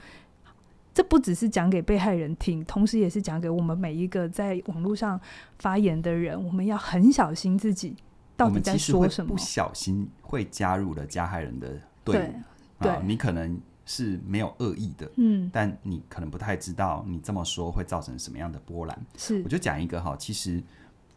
[0.92, 5.18] 这不只是讲给被害人听，同时也是讲给我们每一个在网络上
[5.58, 7.96] 发言的人，我们要很小心自己
[8.36, 9.32] 到底在说什么。
[9.32, 12.34] 不小心会加入了加害人的队伍，
[12.82, 19.06] 对，你可能是没有恶意的，嗯，但你可能不太知道你这么说会造成什么样的波澜。
[19.16, 20.62] 是，我就讲一个哈，其实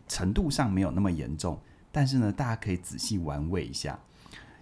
[0.07, 1.59] 程度上没有那么严重。
[1.91, 3.99] 但是呢，大家可以仔细玩味一下，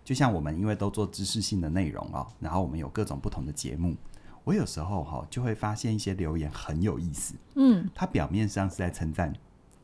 [0.04, 3.96] 就像我们因为都做知识性的内容哦，然后我们有各种不同的节目，
[4.44, 9.34] 我有时候哈就会发现一些留言很有意思，嗯，他表面上是在称赞，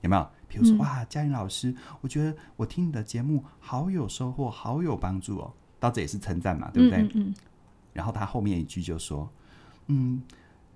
[0.01, 0.27] 有没有？
[0.47, 7.01] 比如说、嗯、哇，嘉玲老师，我觉得我听你的节目好有收获，好有帮助哦，到这也是称赞嘛，对不对？
[7.01, 7.33] 嗯，嗯，嗯。
[7.93, 9.29] 然后他后面一句就说，
[9.87, 10.23] 嗯，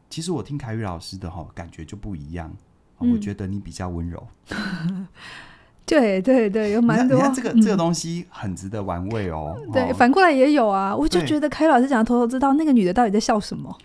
[0.10, 2.56] 其实我听凯宇老师的哈感觉就不一样，
[2.98, 4.28] 我觉得你比较温柔。
[4.50, 5.08] 嗯
[5.90, 7.18] 对对对，有蛮多。
[7.18, 9.60] 你看这个、嗯、这个东西很值得玩味哦。
[9.74, 10.96] 对，反过来也有啊。
[10.96, 13.76] 我就觉得凯老师讲的头头知道，那个女的到底在笑什么？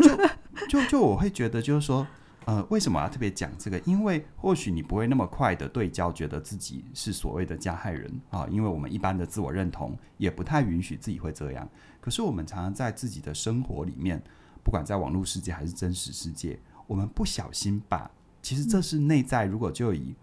[0.00, 2.04] 就就就我会觉得，就是说，
[2.46, 3.78] 呃，为什么要特别讲这个？
[3.84, 8.44] 因为或许你不会那么快的对焦，觉得自己是所谓的加害人啊。
[8.50, 11.68] 因为我们一般的自我认同也不太允许自己会这样。
[12.00, 14.20] 可是我们常常在自己的生活里面，
[14.64, 18.10] 不管在网络世界还是真实世界，我们不小心把，
[18.42, 19.44] 其实这是内在。
[19.44, 20.14] 如果就以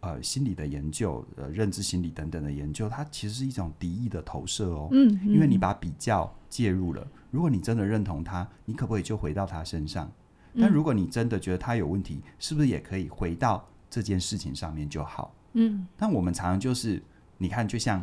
[0.00, 4.88] 呃，心理的研究，呃，认知心理等等的研究，它其实是一种敌意的投射哦。
[4.92, 7.06] 嗯，嗯，因为你把比较介入了。
[7.30, 10.10] 如果你真的认同他，你可不可以就回到他身上？
[10.58, 15.34] 但如果你真的觉得他有问题，是不是也可以回到这件事情上面就好？
[15.52, 15.86] 嗯。
[15.98, 17.02] 但我们常常就是，
[17.36, 18.02] 你看，就像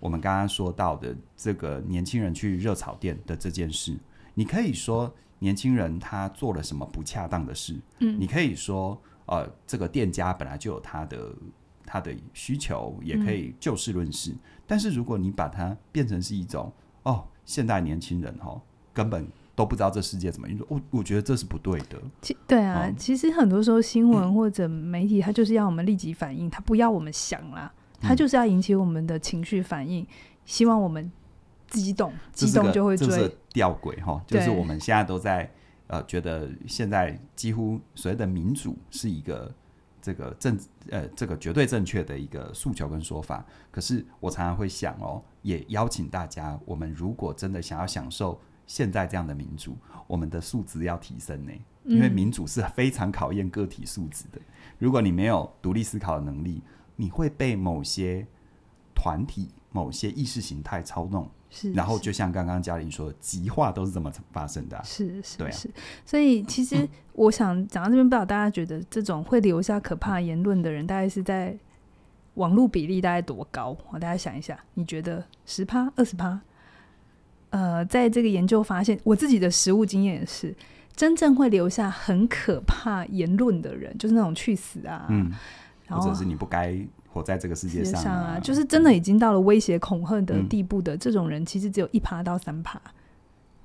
[0.00, 3.96] 我们刚刚说到的这个年轻人去热炒店的这件事，
[4.34, 7.74] 你可以说年轻人他做了什么不恰当的事？
[8.00, 9.00] 嗯，你可以说。
[9.28, 11.32] 呃，这个店家本来就有他的
[11.84, 14.38] 他的需求，也可以就事论事，嗯。
[14.66, 18.58] 但是如果你把它变成是一种哦，现代年轻人哈，
[18.92, 22.00] 根本都不知道这世界怎么运作，我我觉得这是不对的。
[22.22, 30.06] 其对啊，嗯，其实很多时候新闻或者媒体，它就是要我们立即反应，它不要我们想啦，它就是要引起我们的情绪反应，
[30.46, 31.12] 希望我们
[31.68, 33.06] 激动，激动就会追。
[33.06, 35.50] 这是吊诡哈，就是我们现在都在。
[35.88, 39.52] 呃，觉得现在几乎所谓的民主是一个
[40.00, 40.58] 这个正
[40.90, 43.44] 呃这个绝对正确的一个诉求跟说法。
[43.70, 51.52] 可是我常常会想哦，也邀请大家，我们如果真的想要享受现在这样的民主，我们的素质要提升呢，
[51.84, 54.38] 因为民主是非常考验个体素质的。
[54.78, 56.62] 如果你没有独立思考的能力，
[56.96, 58.26] 你会被某些
[58.94, 61.30] 团体、某些意识形态操弄。
[61.50, 64.82] 是，然后就像刚刚嘉玲说，极化都是这么发生的、啊。
[64.84, 65.70] 是是，对、啊、是。
[66.04, 71.56] 所以其实我想讲到这边，不知道大家觉得这种会留下可怕言论的人，大概是在
[72.34, 73.76] 网络比例大概多高？
[73.90, 76.38] 我大家想一下，你觉得十趴、二十趴？
[77.50, 80.54] 呃，在这个研究发现，我自己的实务经验也是，
[80.94, 85.32] 真正会留下很可怕言论的人，就是那种去死啊，嗯，
[85.88, 86.78] 或者是你不该。
[87.18, 92.80] 活在这个世界上啊，就是真的已经到了威胁恐吓的地步的这种人，其实只有一趴到三趴，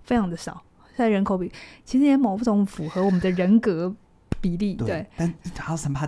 [0.03, 0.61] 非常的少。
[0.95, 1.51] 在人口比，
[1.83, 3.93] 其实也某种符合我们的人格
[4.39, 4.75] 比例。
[4.75, 6.07] 对，对，但一趴到三趴，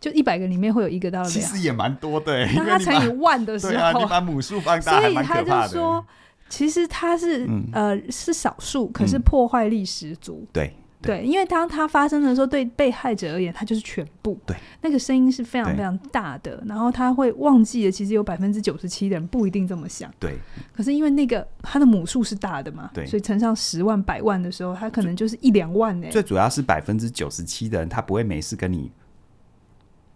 [0.00, 2.46] 就一百个里面会有一个到两，其实也蛮多的。
[2.54, 6.06] 当他乘以万的时候，对啊，你把母数放大，所以他就说，
[6.48, 10.40] 其实他是、嗯、呃是少数，可是破坏力十足。
[10.42, 10.76] 嗯、对。
[11.06, 14.38] 对，因为当它发生的时候，对被害者而言，它就是全部。
[14.46, 20.10] 对，那个声音是非常非常大的，然后他会忘记了，其实有百分之九十七的人不一定这么想。
[20.18, 20.36] 对。
[20.72, 26.08] 可是因为那个他的母数是大的嘛，对，所以乘上十万、百万的时候，他可能就是一两万呢。
[26.10, 28.90] 最主要是百分之九十七的人，他不会没事跟你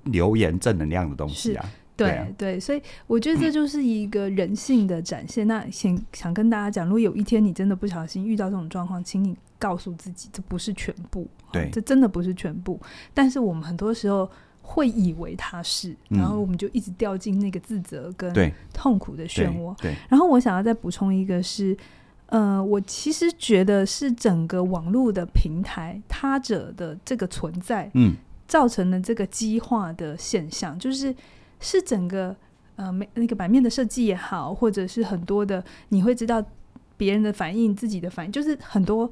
[0.04, 1.64] 留言正能量的东西啊。
[1.96, 5.44] 对、啊、对，所以我觉得这就是一个人性的展现。
[5.44, 12.80] 嗯、那想想跟大家讲，如果有一天你真的不小心遇到这种状况，请你告诉自己，这不是全部，对、哦，这真的不是全部。
[13.12, 14.30] 但是我们很多时候
[14.62, 19.74] 会以为它是，然后我们就一直掉进那个自责跟痛苦的漩涡。
[19.76, 19.92] 对。
[19.92, 21.76] 对，然后我想要再补充一个是，
[22.26, 28.14] 呃，我其实觉得是整个网络的平台他者的这个存在，嗯，
[28.46, 31.14] 造成了这个激化的现象，就是。
[31.60, 32.36] 是整个
[32.76, 36.40] 呃，没那个版面的设计也好，或者是很多的，你会知道
[36.96, 39.10] 别人的反应、自己的反应，就是很多。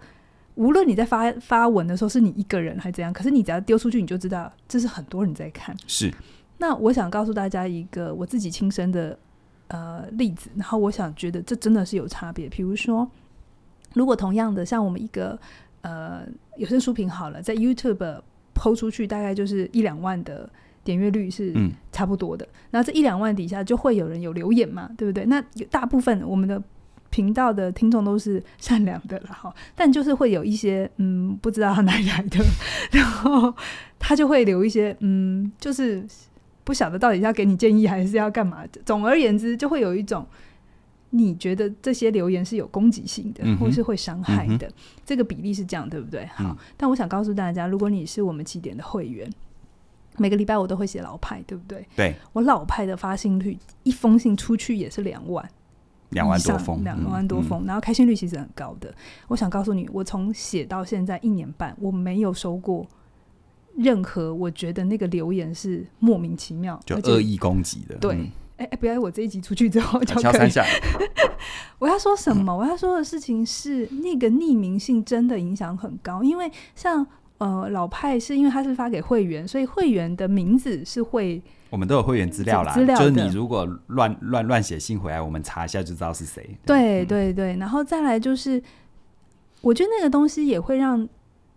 [0.56, 5.74] 无论你在发发文的时候是你一个人还是怎样，可是你只要丢出去，你就知道这是很多人在看。
[5.86, 6.12] 是。
[6.58, 9.18] 那我想告诉大家一个我自己亲身的
[9.68, 12.48] 呃例子，然后我想觉得这真的是有差别。
[12.48, 13.08] 比如说，
[13.94, 15.38] 如果同样的像我们一个
[15.82, 16.22] 呃
[16.56, 18.20] 有声书评好了，在 YouTube
[18.54, 20.50] PO 出去，大概就是一两万的。
[20.86, 21.52] 点阅率是
[21.90, 25.24] 差不多的，嗯，然后这一两万底下就会有人有留言嘛，对不对？
[25.24, 26.62] 那大部分我们的
[27.16, 32.44] 频道的听众都是善良的了哈，但就是会有一些嗯，不知道他哪里来的，
[32.92, 33.54] 然后
[33.98, 36.06] 他就会留一些嗯，就是
[36.62, 38.62] 不晓得到底要给你建议还是要干嘛。
[38.84, 40.26] 总而言之，就会有一种
[41.08, 44.72] 你觉得这些留言是有攻击性的，嗯、或是会伤害的，嗯，
[45.06, 46.26] 这个比例是这样，对不对？
[46.34, 49.26] 好，嗯，但我想告诉大家，如果你是我们起点的会员。
[50.18, 51.86] 每个礼拜我都会写老派，对不对？
[51.94, 55.46] 对，我老派的发信率，一封信出去也是两万，
[56.16, 58.92] 两万多封，两万多封，嗯，然后开心率其实很高的。
[59.28, 62.86] 我想告诉你，我从写到现在一年半，我没有收过
[63.76, 67.94] 任何我觉得那个留言是莫名其妙就恶意攻击的。
[67.96, 68.30] 对，哎、嗯、
[68.64, 70.50] 哎、欸，不要我这一集出去之后就可以。
[71.78, 72.56] 我要说什么？
[72.56, 77.06] 我要说的事情是，那个匿名性真的影响很高，因为像。
[77.38, 82.72] 呃，老派是因为他是发给会员，所以会员的名字是会，我们都有会员资料啦。
[82.72, 86.56] 资料就是你如果乱乱乱写信回来，我们查一下就知道是谁。
[86.64, 88.62] 对对对，然后再来就是，
[89.60, 91.06] 我觉得那个东西也会让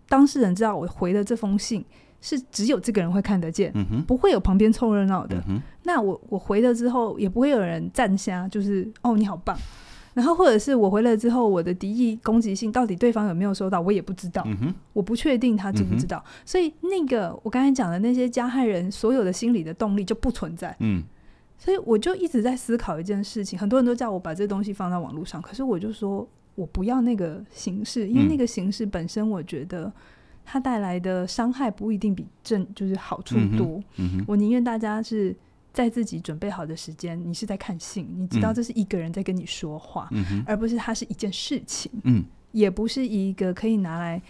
[0.08, 1.82] 当事人知道，我回的这封信
[2.20, 5.42] 是只有这个人会看得见，嗯、不会有旁边凑热闹的。
[5.48, 9.56] 嗯、那我我回了之后，也不会有人站下，就是哦你好棒。
[10.20, 14.42] 然后，或者是我回来之后，我的敌意攻击性到底对方有没有收到，我也不知道。
[14.46, 16.22] 嗯、我不确定他知不知道。
[16.26, 20.76] 嗯、所以，那个我刚才讲的那些加害人所有的心理的动力就不存在。
[20.80, 21.02] 嗯，
[21.56, 23.58] 所以我就一直在思考一件事情。
[23.58, 29.90] 很多人都叫我把这东西放到网络上，可是我就说我不要那个形式，因为那个形式本身，我觉得
[30.44, 33.82] 它带来的伤害不一定比正就是好处多。
[33.96, 35.34] 嗯嗯、我宁愿大家是。
[35.72, 44.20] 在自己准备好的时间，你是在看信，你知道这是一个人在跟你说话，嗯、而不是它是一件事情，嗯，也不是一个可以拿来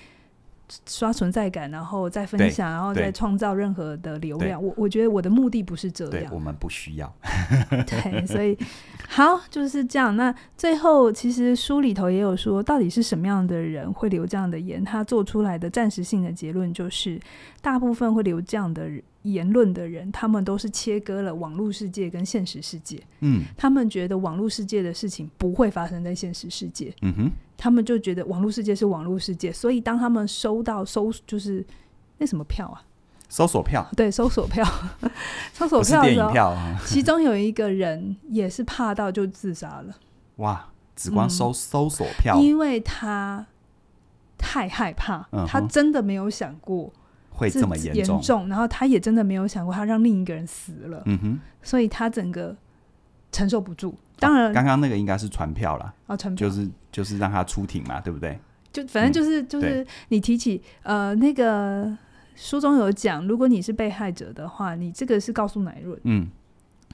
[0.87, 4.63] 刷存在感，然后再分享，然后再创造任何的流量。
[4.63, 7.13] 我我觉得我的目的不是这样，我们不需要。
[7.89, 8.57] 对，所以
[9.09, 10.15] 好就是这样。
[10.15, 14.85] 那最后，其实书里头也有说，到底是什么样的人会留这样的言？
[14.85, 17.19] 他做出来的暂时性的结论就是，
[17.61, 19.03] 大部分会留这样的人。
[19.23, 23.03] 言论的人，他们都是切割了网络世界跟现实世界。
[23.21, 26.95] 嗯，他们觉得网络世界的事情不会发生在现实世界。
[27.03, 31.65] 嗯哼，他们就觉得网络世界是网络世界，所以当他们收到搜就是
[32.19, 32.83] 那什么票啊，
[33.29, 34.65] 搜索票，对，搜索票，
[35.53, 36.57] 搜索票的时候，票
[36.87, 39.95] 其中有一个人也是怕到就自杀了。
[40.37, 43.47] 哇，只光搜、嗯、搜索票，因为他
[44.39, 46.91] 太害怕，嗯、他真的没有想过
[47.41, 51.03] 会这么严重，重，然后他也真的没有想过他让另一个人死了。
[51.07, 52.55] 嗯哼，所以他整个
[53.33, 53.95] 承受不住。
[54.19, 58.39] 当然，刚、哦、刚那个应该是传票了，哦，传票就是就是让他出庭嘛，对不对？
[58.73, 61.97] 就反正就是、嗯、就是你提起呃那个。
[62.37, 66.27] 书中有讲，如果你是被害者的话，你这个是告诉乃润，嗯，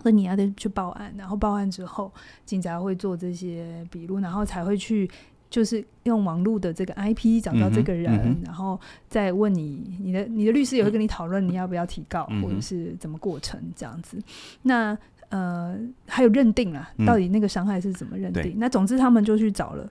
[0.02, 2.12] 那你要得去报案，然后报案之后，
[2.44, 5.08] 警察会做这些笔录，然后才会去，
[5.48, 8.78] 就是用网络的这个 IP 找到这个人，嗯嗯、然后
[9.08, 14.18] 再问你，你的你的律师也会跟你讨论你要不要提告，嗯、或者是怎么过程这样子。
[14.62, 14.96] 那
[15.28, 18.52] 呃，还有认定啊，到底那个伤害是怎么认定？
[18.52, 19.90] 嗯、那总之他们就去找了。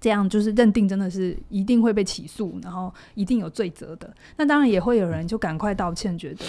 [0.00, 4.10] 这样就是认定真的是一定会被起诉，然后一定有罪责的。
[4.38, 6.44] 那当然也会有人就赶快道歉，觉得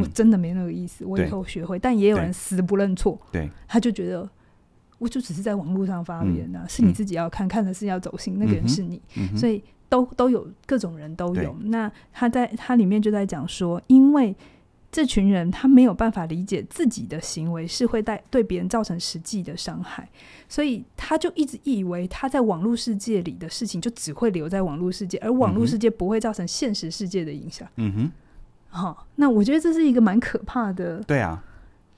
[0.00, 1.78] 我真的没那个意思，嗯、我以后学会。
[1.78, 4.26] 但也有人死不认错，对，他就觉得
[4.98, 9.00] 我就只是在网络上发言呐、啊，嗯、是你自己要看，嗯、看的是要走心，那个人是你，
[9.36, 11.56] 所以都都有各种人都有。
[11.64, 14.34] 那他在他里面就在讲说，因为。
[14.92, 20.08] 这群人他没有办法理解自己的行为是会带对别人造成实际的伤害，
[20.48, 27.68] 所以他就一直以为他在网络世界里的事情就只会留在网络世界，而网络世界不会造成现实世界的影响。
[27.76, 28.12] 嗯哼，
[28.68, 31.02] 好、哦，那我觉得这是一个蛮可怕的。
[31.02, 31.44] 对啊。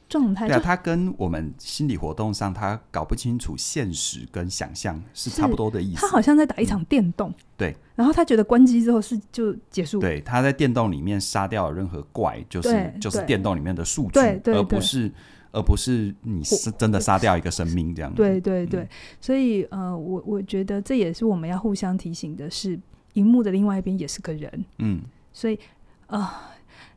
[0.09, 6.01] 状态，对啊，他跟我们心理活动上，他搞不清楚现实跟想象是差不多的意思。
[6.01, 7.77] 他好像在打一场电动，嗯、对。
[7.95, 9.99] 然后他觉得关机之后是就结束。
[9.99, 15.13] 对，他在电动里面杀掉了任何怪，就是就是电动里面的数据，对对对，而不是
[15.51, 18.17] 而不是你是真的杀掉一个生命这样子。
[18.17, 18.89] 对对对，嗯、
[19.21, 22.79] 所以呃，我我觉得这也是我们要互相提醒的是，
[23.13, 24.65] 荧幕的另外一边也是个人。
[24.79, 25.03] 嗯，
[25.33, 25.59] 所以
[26.07, 26.31] 啊、呃，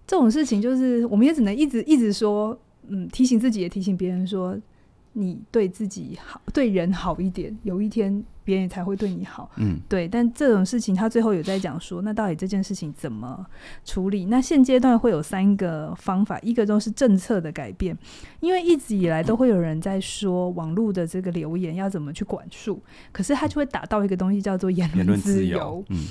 [0.08, 2.58] 这种事情就是我们也只能一直一直说。
[2.88, 4.58] 嗯，提醒自己也提醒别人说，
[5.14, 9.52] 你对自己好，对人好一点，有一天别人才会对你好。
[9.58, 10.08] 嗯，对。
[10.08, 13.46] 但这种事情，他最后有在讲说，那到底这件事情怎么
[13.86, 14.26] 处理？
[14.26, 17.98] 那现阶段会有三个方法，一个都是政策的改变，
[18.40, 25.84] 因为一直以来都会有人在说网络的这个留言要怎么去管束，可是他就会打到一个东西叫做言论自由。
[25.90, 26.06] 嗯。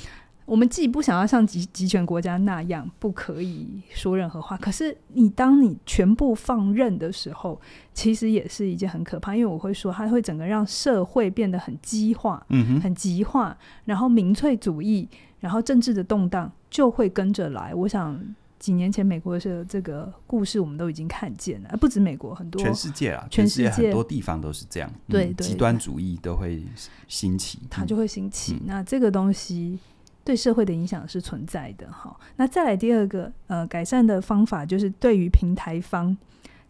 [0.46, 7.60] 我们既不想要像极极权国家那样不可以说任何话，可是你当你全部放任的时候，
[7.94, 9.36] 其实也是一件很可怕。
[9.36, 17.72] 因为我会说，它会整个让社会变得很激化，嗯哼，很极化，然后民粹主义，然后政治的动荡就会跟着来。
[17.72, 18.20] 我想
[18.58, 26.60] 几年前美国的这个故事，我们都已经看见了，不止美国，很多全世界啊，全世界很多地方都是这样，对，嗯、极端主义都会
[27.06, 28.54] 兴起，它就会兴起。
[28.54, 29.78] 嗯、那这个东西。
[30.24, 32.14] 对社会的影响是存在的哈。
[32.36, 36.16] 那再来第二个呃改善的方法，就是对于平台方，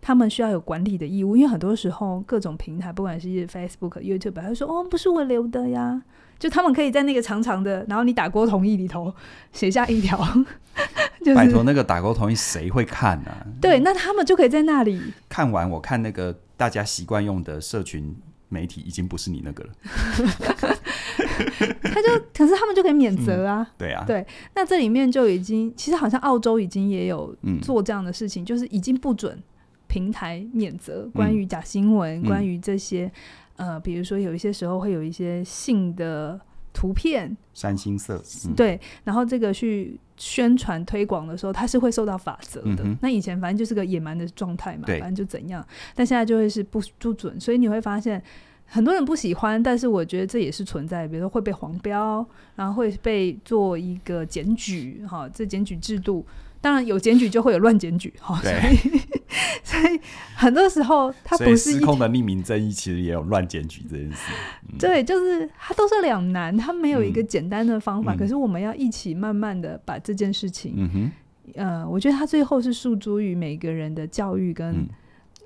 [0.00, 6.02] 他们需要有管理的义务，因为很多时候各种平台，不管是 Facebook、YouTube，他说哦不是我留的呀，
[6.38, 9.14] 就他们可以在那个长长的，然后你打勾同意里头
[9.52, 10.18] 写下一条，
[11.20, 13.46] 就是、拜托那个打勾同意谁会看呢、啊？
[13.60, 15.68] 对，那他们就可以在那里看完。
[15.68, 18.16] 我看那个大家习惯用的社群
[18.48, 19.70] 媒体，已经不是你那个了。
[21.82, 24.26] 他就，可是他们就可以免责啊、嗯，对啊，对。
[24.54, 29.38] 那这里面就已经，其实好像澳洲已经也有做这样的事情，嗯、就是已经不准
[29.86, 33.10] 平台免责，关于假新闻，嗯、关于这些，
[33.56, 36.40] 呃，比如说有一些时候会有一些性的
[36.72, 38.80] 图片，三星色，嗯、对。
[39.04, 42.84] 然后这个去宣传推广的时候，它是会受到法则的。
[42.84, 45.66] 嗯、那以前反正就是个野蛮的状态嘛，反正就怎样。
[45.94, 48.22] 但现在就会是不不准，所以你会发现。
[48.72, 51.06] 很多人不喜欢，但是我觉得这也是存在。
[51.08, 56.24] 比如说会被黄标，然后会被做一个检举，哈，这检举制度，
[56.60, 59.00] 当然有检举就会有乱检举，哈对，所以
[59.82, 60.00] 所以
[60.36, 64.32] 很多时候它不是失控的匿名争议，其实也有乱检举这件事。
[64.68, 68.14] 嗯、对，就是它都是两难，它没有一个简单的方法。
[68.14, 71.12] 嗯、可是我们要一起慢慢的把这件事情，嗯哼，
[71.56, 74.70] 呃，我觉得它最后是诉诸于每个人的教育跟。
[74.70, 74.88] 嗯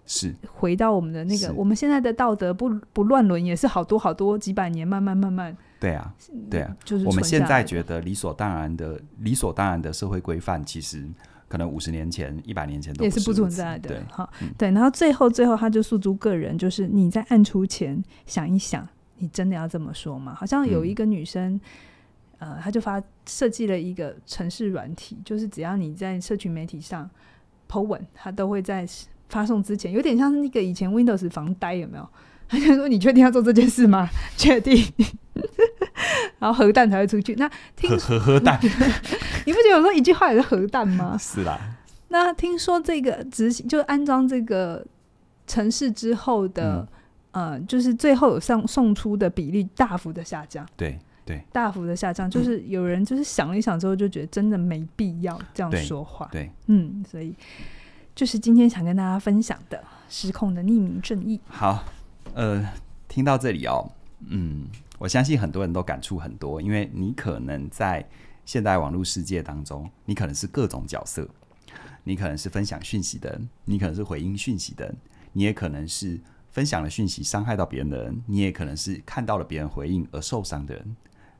[0.06, 5.56] 是回到我们的那个，我们现在的道德不不乱伦，也是好多好多几百年慢慢慢慢。
[5.80, 6.14] 对啊，
[6.50, 11.06] 对啊，就是我们现在觉得理所当然的理所当然的社会规范，其实
[11.48, 13.88] 可能五十年前、一百年前都也是不存在的。
[13.88, 18.86] 对，好，嗯、对，然后最后最后他就诉诸个人，就是你在暗出前想一想，
[19.18, 20.34] 你真的要这么说吗？
[20.34, 21.54] 好像有一个女生，
[22.38, 27.08] 嗯、呃，她就发设计了一个城市软体，就是只要你在社群媒体上
[27.68, 28.86] po 文，她都会在。
[29.28, 32.08] 发送之前有点像是那个以前 Windows 防呆有没有？
[32.46, 34.84] 他就说：“你确定要做这件事吗？” 确定。
[36.38, 37.34] 然后核弹才会出去。
[37.36, 41.16] 那听核核弹，你不觉得有时候一句话也是核弹吗？
[41.18, 41.58] 是啦。
[42.08, 44.84] 那听说这个执行就安装这个
[45.46, 46.86] 城市之后的，
[47.32, 50.64] 嗯、呃，就是最后有上送出的比例大幅的下降。
[50.76, 56.28] 对对，大幅的下降，就是有人就是想了一想之后，就觉得真的没必要这样说话。
[56.30, 57.34] 对，对嗯，所以
[58.14, 61.40] 就是今天想跟大家分享的失控的匿名正义。
[61.48, 61.84] 好，
[62.34, 62.64] 呃，
[63.08, 63.90] 听到这里哦，
[64.28, 68.06] 嗯，我相信很多人都感触很多，因为你可能在
[68.44, 71.28] 现代网络世界当中，你可能是各种角色。
[72.06, 74.96] 你可能是分享讯息的人，你可能是回应讯息的人，
[75.32, 80.96] 你也可能是分享了讯息伤害到别人的人，你也可能是看到了别人回应而受伤的人。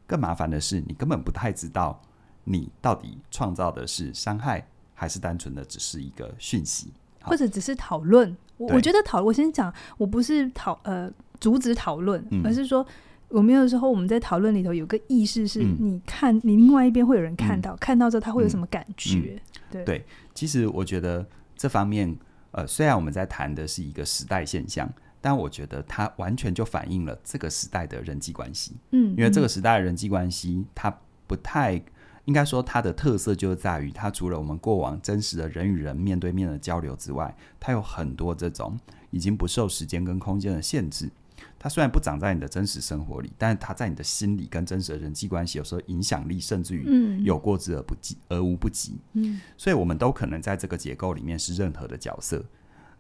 [0.07, 2.01] 更麻烦的是，你根本不太知道
[2.45, 8.35] 你到底创造的是伤害，还是单纯的只是一个讯息，或者只是讨论。
[8.57, 12.87] 我我觉得讨，我先讲，我不是讨呃阻止讨论，嗯、而是说。
[13.29, 19.43] 我们有时候我们在讨论里头有个意识，是你看你另外一边会有人看到，嗯、看到之后他会有什么感觉？
[19.73, 21.27] 对对，其实我觉得
[21.57, 22.17] 这方面，
[22.53, 24.89] 呃，虽然我们在谈的是一个时代现象，
[25.21, 28.77] 但我觉得它完全就反映了这个时代的人际关系。
[28.93, 31.83] 嗯，因为这个时代的人际关系，它不太
[32.25, 38.79] 应该说它的特色就在于，它除了我们过往真实的人与人面对面的交流之外，它有很多这种
[39.11, 41.11] 已经不受时间跟空间的限制。
[41.59, 48.99] 它虽然不长在你的真实生活里，但是它在你的心里跟真实的人际关系，有时候影响力甚至于有过之而不及，嗯、而无不及。
[49.14, 52.43] 嗯，所以我们都可能在这个结构里面是任何的角色。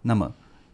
[0.02, 0.30] 那么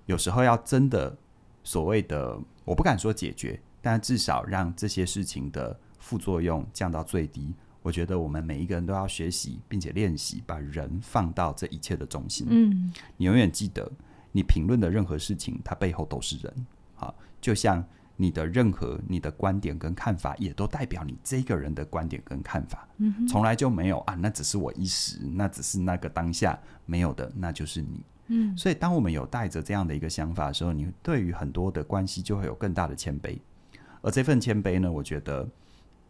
[0.06, 1.16] 有时候要真的
[1.62, 7.54] 所谓的，我不敢说解决，但至少让这些事情的副作用降到最低。
[7.82, 12.46] 我觉得我们每一个人都要学习，并且练习把人放到这一切的中心。
[12.50, 13.90] 嗯，你永远记得，
[14.32, 16.66] 你评论的任何事情，它背后都是人。
[16.94, 17.14] 好。
[17.40, 17.82] 就像
[18.16, 22.86] 你的任何你的观点跟看法，也都代表你这个人的观点跟看法。
[22.98, 28.04] 嗯，从来就没有啊，那只是我一时，那只是那个当下没有的，那就是你。
[28.26, 33.38] 嗯，所以当我们有带着这样的一个想法的时候，你对于很多的关系就会有更大的谦卑。
[34.02, 35.48] 而这份谦卑呢，我觉得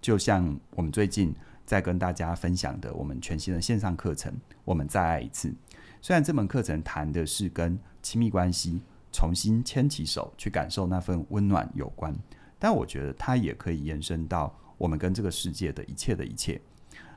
[0.01, 1.33] 就像我们最近
[1.71, 5.55] 再跟大家分享的，我们全新的线上课程，我们再爱一次。
[6.03, 8.81] 虽然这门课程谈的是跟亲密关系。
[9.12, 12.14] 重新牵起手去感受那份温暖有关，
[12.61, 16.61] 但我觉得它也可以延伸到我们跟这个世界的一切的一切。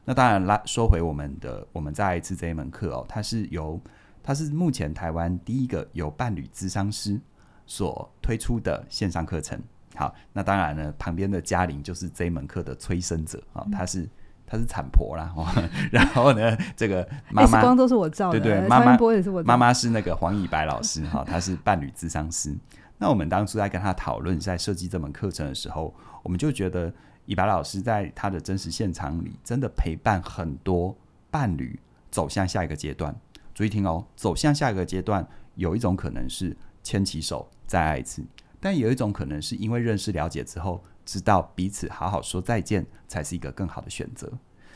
[0.04, 3.80] 那当然啦，说回我们的，我们再来一次这一门课哦，它是由
[4.24, 7.22] 它是目前台湾第一个由伴侣咨商师
[7.68, 9.62] 所推出的线上课程。
[9.94, 14.10] 好，那当然呢，旁边的嘉玲就是这一门课的催生者啊，她是。
[14.46, 15.34] 她是产婆啦，
[15.92, 22.56] 然后呢，这个妈妈光都是我照的，对对，妈妈也是我，妈妈是那个黄以白老师哈，她是伴侣咨商师。
[22.98, 26.94] 那我们当初在跟她讨论，在设计这门课程的时候，我们就觉得
[27.26, 30.96] 以白老师在他的真实现场里，真的陪伴很多
[31.32, 31.80] 伴侣
[32.12, 33.16] 走向下一个阶段。
[33.54, 38.24] 注意听哦，走向下一个阶段，有一种可能是牵起手再爱一次，
[38.60, 40.84] 但有一种可能是因为认识了解之后。
[41.06, 44.32] 知道彼此好好说再见，才是一个更好的选择。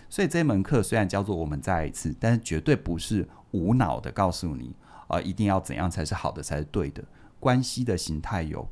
[0.09, 4.75] 所以这门课虽然叫做我们再一次，但是绝对不是无脑的告诉你、
[5.09, 7.03] 呃，一定要怎样才是好的，才是对的。
[7.39, 8.67] 关系的形态有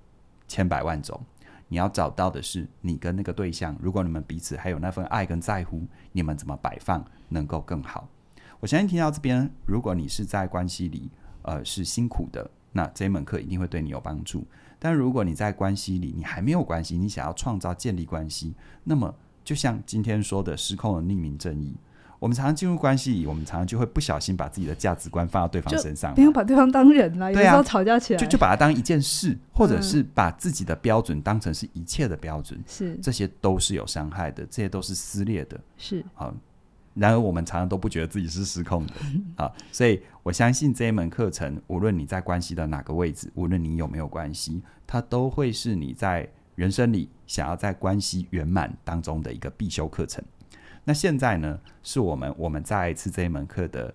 [0.47, 1.21] 千百万种，
[1.67, 8.07] 你要找到的是你跟那个对象，如果你们彼此还有那份爱跟在乎，你们怎么摆放能够更好？
[8.61, 14.45] 我相信听到这边，如果你是在关系里，呃，是辛苦的，那这门课一定会对你有帮助。
[14.77, 18.53] 但如果你在关系里，你还没有关系，你想要创造建立关系，
[18.83, 19.15] 那么
[19.45, 21.73] 就像今天说的失控的匿名正义，
[22.19, 36.35] 我们常常进入关系里，我们常常就会不小心把自己的价值观放到对方身上，不用把对方当人了，有时候吵架起来，就就把它当一件事，或者是把自己的标准当成是一切的标准，是这些都是有伤害的，这些都是撕裂的，是好。
[36.95, 38.93] 然而，我们常常都不觉得自己是失控的
[39.35, 50.23] 啊，所以我相信这一门课程，无论你在关系的哪个位置，无论你有没有关系，它都会是你在人生里想要在关系圆满当中的一个必修课程。
[50.83, 53.93] 那现在呢，是我们我们再来一次这一门课的。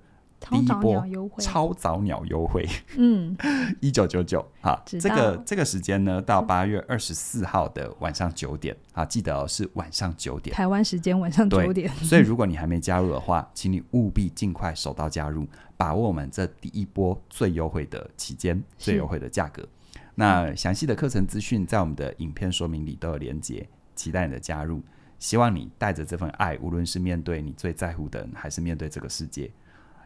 [0.49, 1.05] 第一波
[1.39, 2.67] 超早鸟优惠，
[2.97, 3.37] 嗯，
[3.81, 11.89] 一九九九，好，这个这个时间呢，到八月二十四号的晚上九点，啊，记得哦，是晚上九点，台湾时间晚上九点。
[11.97, 19.67] 所以如果你还没加入的话，请你务必尽快手到加入，把握我们这第一波最优惠的期间，最优惠的价格。
[20.15, 24.83] 那详细的课程资讯在我们的影片说明里都有连结，期待你的加入。
[25.19, 29.51] 希望你带着这份爱，无论是面对你最在乎的人，还是面对这个世界。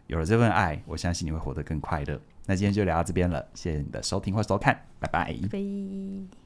[0.06, 2.20] 有了这份爱，我相信你会活得更快乐。
[2.46, 6.43] 那今天就聊到这边了，谢谢你的收听或收看，拜拜。